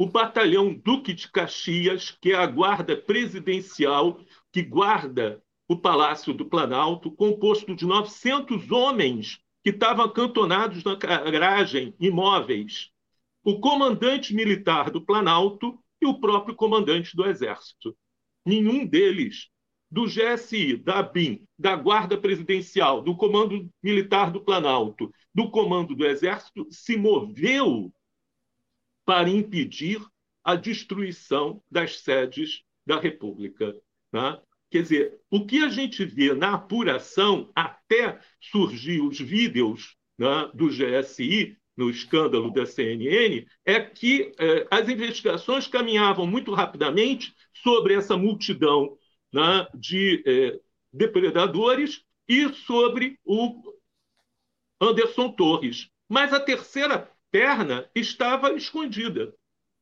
[0.00, 4.18] o batalhão Duque de Caxias, que é a guarda presidencial
[4.50, 11.94] que guarda o Palácio do Planalto, composto de 900 homens que estavam acantonados na garagem,
[12.00, 12.88] imóveis.
[13.44, 17.94] O comandante militar do Planalto e o próprio comandante do Exército.
[18.46, 19.50] Nenhum deles,
[19.90, 26.06] do GSI, da BIM, da Guarda Presidencial, do Comando Militar do Planalto, do Comando do
[26.06, 27.92] Exército, se moveu
[29.04, 30.00] para impedir
[30.42, 33.74] a destruição das sedes da República.
[34.12, 34.40] Né?
[34.70, 40.68] Quer dizer, o que a gente vê na apuração, até surgir os vídeos né, do
[40.68, 48.18] GSI, no escândalo da CNN, é que eh, as investigações caminhavam muito rapidamente sobre essa
[48.18, 48.98] multidão
[49.32, 50.60] né, de eh,
[50.92, 53.74] depredadores e sobre o
[54.80, 55.88] Anderson Torres.
[56.08, 59.32] Mas a terceira perna estava escondida.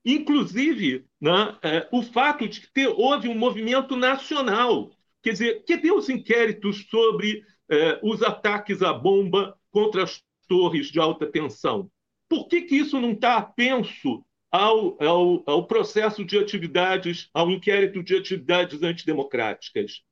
[0.05, 4.91] Inclusive, né, é, o fato de que ter, houve um movimento nacional.
[5.23, 10.91] Quer dizer, que deu os inquéritos sobre é, os ataques à bomba contra as torres
[10.91, 11.91] de alta tensão?
[12.29, 18.03] Por que, que isso não está apenso ao, ao, ao processo de atividades, ao inquérito
[18.03, 20.03] de atividades antidemocráticas?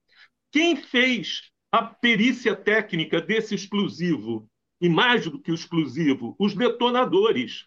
[0.50, 4.48] Quem fez a perícia técnica desse explosivo?
[4.80, 7.66] E mais do que o explosivo, os detonadores.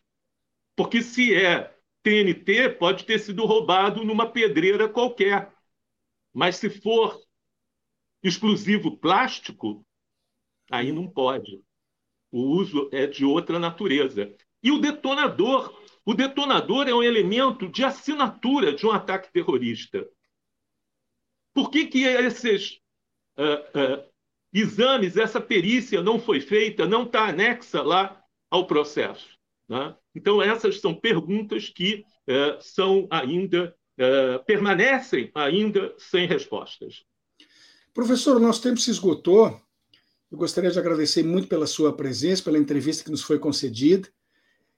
[0.75, 5.53] Porque se é TNT, pode ter sido roubado numa pedreira qualquer.
[6.33, 7.19] Mas se for
[8.23, 9.85] explosivo plástico,
[10.71, 11.61] aí não pode.
[12.31, 14.33] O uso é de outra natureza.
[14.61, 15.73] E o detonador,
[16.05, 20.07] o detonador é um elemento de assinatura de um ataque terrorista.
[21.53, 22.79] Por que, que esses
[23.37, 24.09] uh, uh,
[24.53, 29.27] exames, essa perícia não foi feita, não está anexa lá ao processo.
[29.67, 29.95] Né?
[30.15, 37.03] Então, essas são perguntas que eh, são ainda, eh, permanecem ainda sem respostas.
[37.93, 39.59] Professor, o nosso tempo se esgotou.
[40.31, 44.07] Eu gostaria de agradecer muito pela sua presença, pela entrevista que nos foi concedida.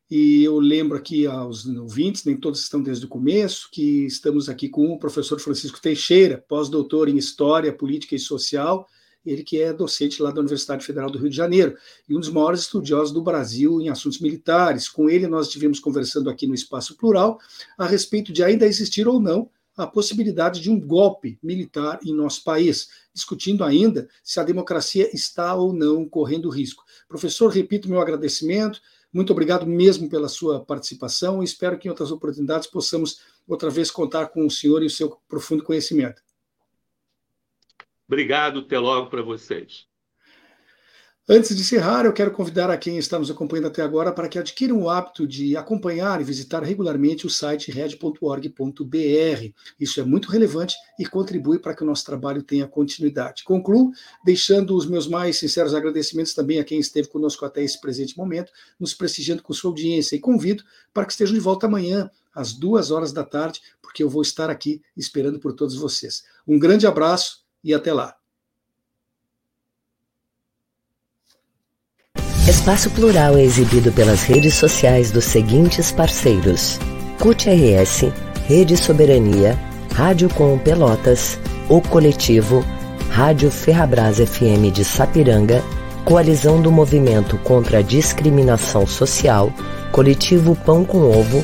[0.10, 4.68] E eu lembro aqui aos ouvintes, nem todos estão desde o começo, que estamos aqui
[4.68, 8.86] com o professor Francisco Teixeira, pós-doutor em História, Política e Social,
[9.26, 12.30] ele que é docente lá da Universidade Federal do Rio de Janeiro e um dos
[12.30, 14.90] maiores estudiosos do Brasil em assuntos militares.
[14.90, 17.40] Com ele, nós estivemos conversando aqui no Espaço Plural
[17.78, 22.44] a respeito de ainda existir ou não a possibilidade de um golpe militar em nosso
[22.44, 26.84] país, discutindo ainda se a democracia está ou não correndo risco.
[27.08, 28.82] Professor, repito meu agradecimento.
[29.14, 31.44] Muito obrigado mesmo pela sua participação.
[31.44, 35.18] Espero que em outras oportunidades possamos outra vez contar com o senhor e o seu
[35.28, 36.22] profundo conhecimento.
[38.12, 39.86] Obrigado, até logo para vocês.
[41.30, 44.38] Antes de encerrar, eu quero convidar a quem está nos acompanhando até agora para que
[44.38, 49.54] adquiram o hábito de acompanhar e visitar regularmente o site red.org.br.
[49.80, 53.46] Isso é muito relevante e contribui para que o nosso trabalho tenha continuidade.
[53.46, 53.94] Concluo
[54.26, 58.52] deixando os meus mais sinceros agradecimentos também a quem esteve conosco até esse presente momento,
[58.78, 62.92] nos prestigiando com sua audiência e convido para que estejam de volta amanhã às duas
[62.92, 66.24] horas da tarde, porque eu vou estar aqui esperando por todos vocês.
[66.46, 68.16] Um grande abraço e até lá.
[72.48, 76.80] Espaço Plural é exibido pelas redes sociais dos seguintes parceiros:
[77.20, 78.12] CUT RS,
[78.48, 79.58] Rede Soberania,
[79.94, 81.40] Rádio Com Pelotas,
[81.70, 82.66] O Coletivo,
[83.12, 85.64] Rádio Ferrabras FM de Sapiranga,
[86.04, 89.54] Coalizão do Movimento contra a Discriminação Social,
[89.92, 91.44] Coletivo Pão com Ovo,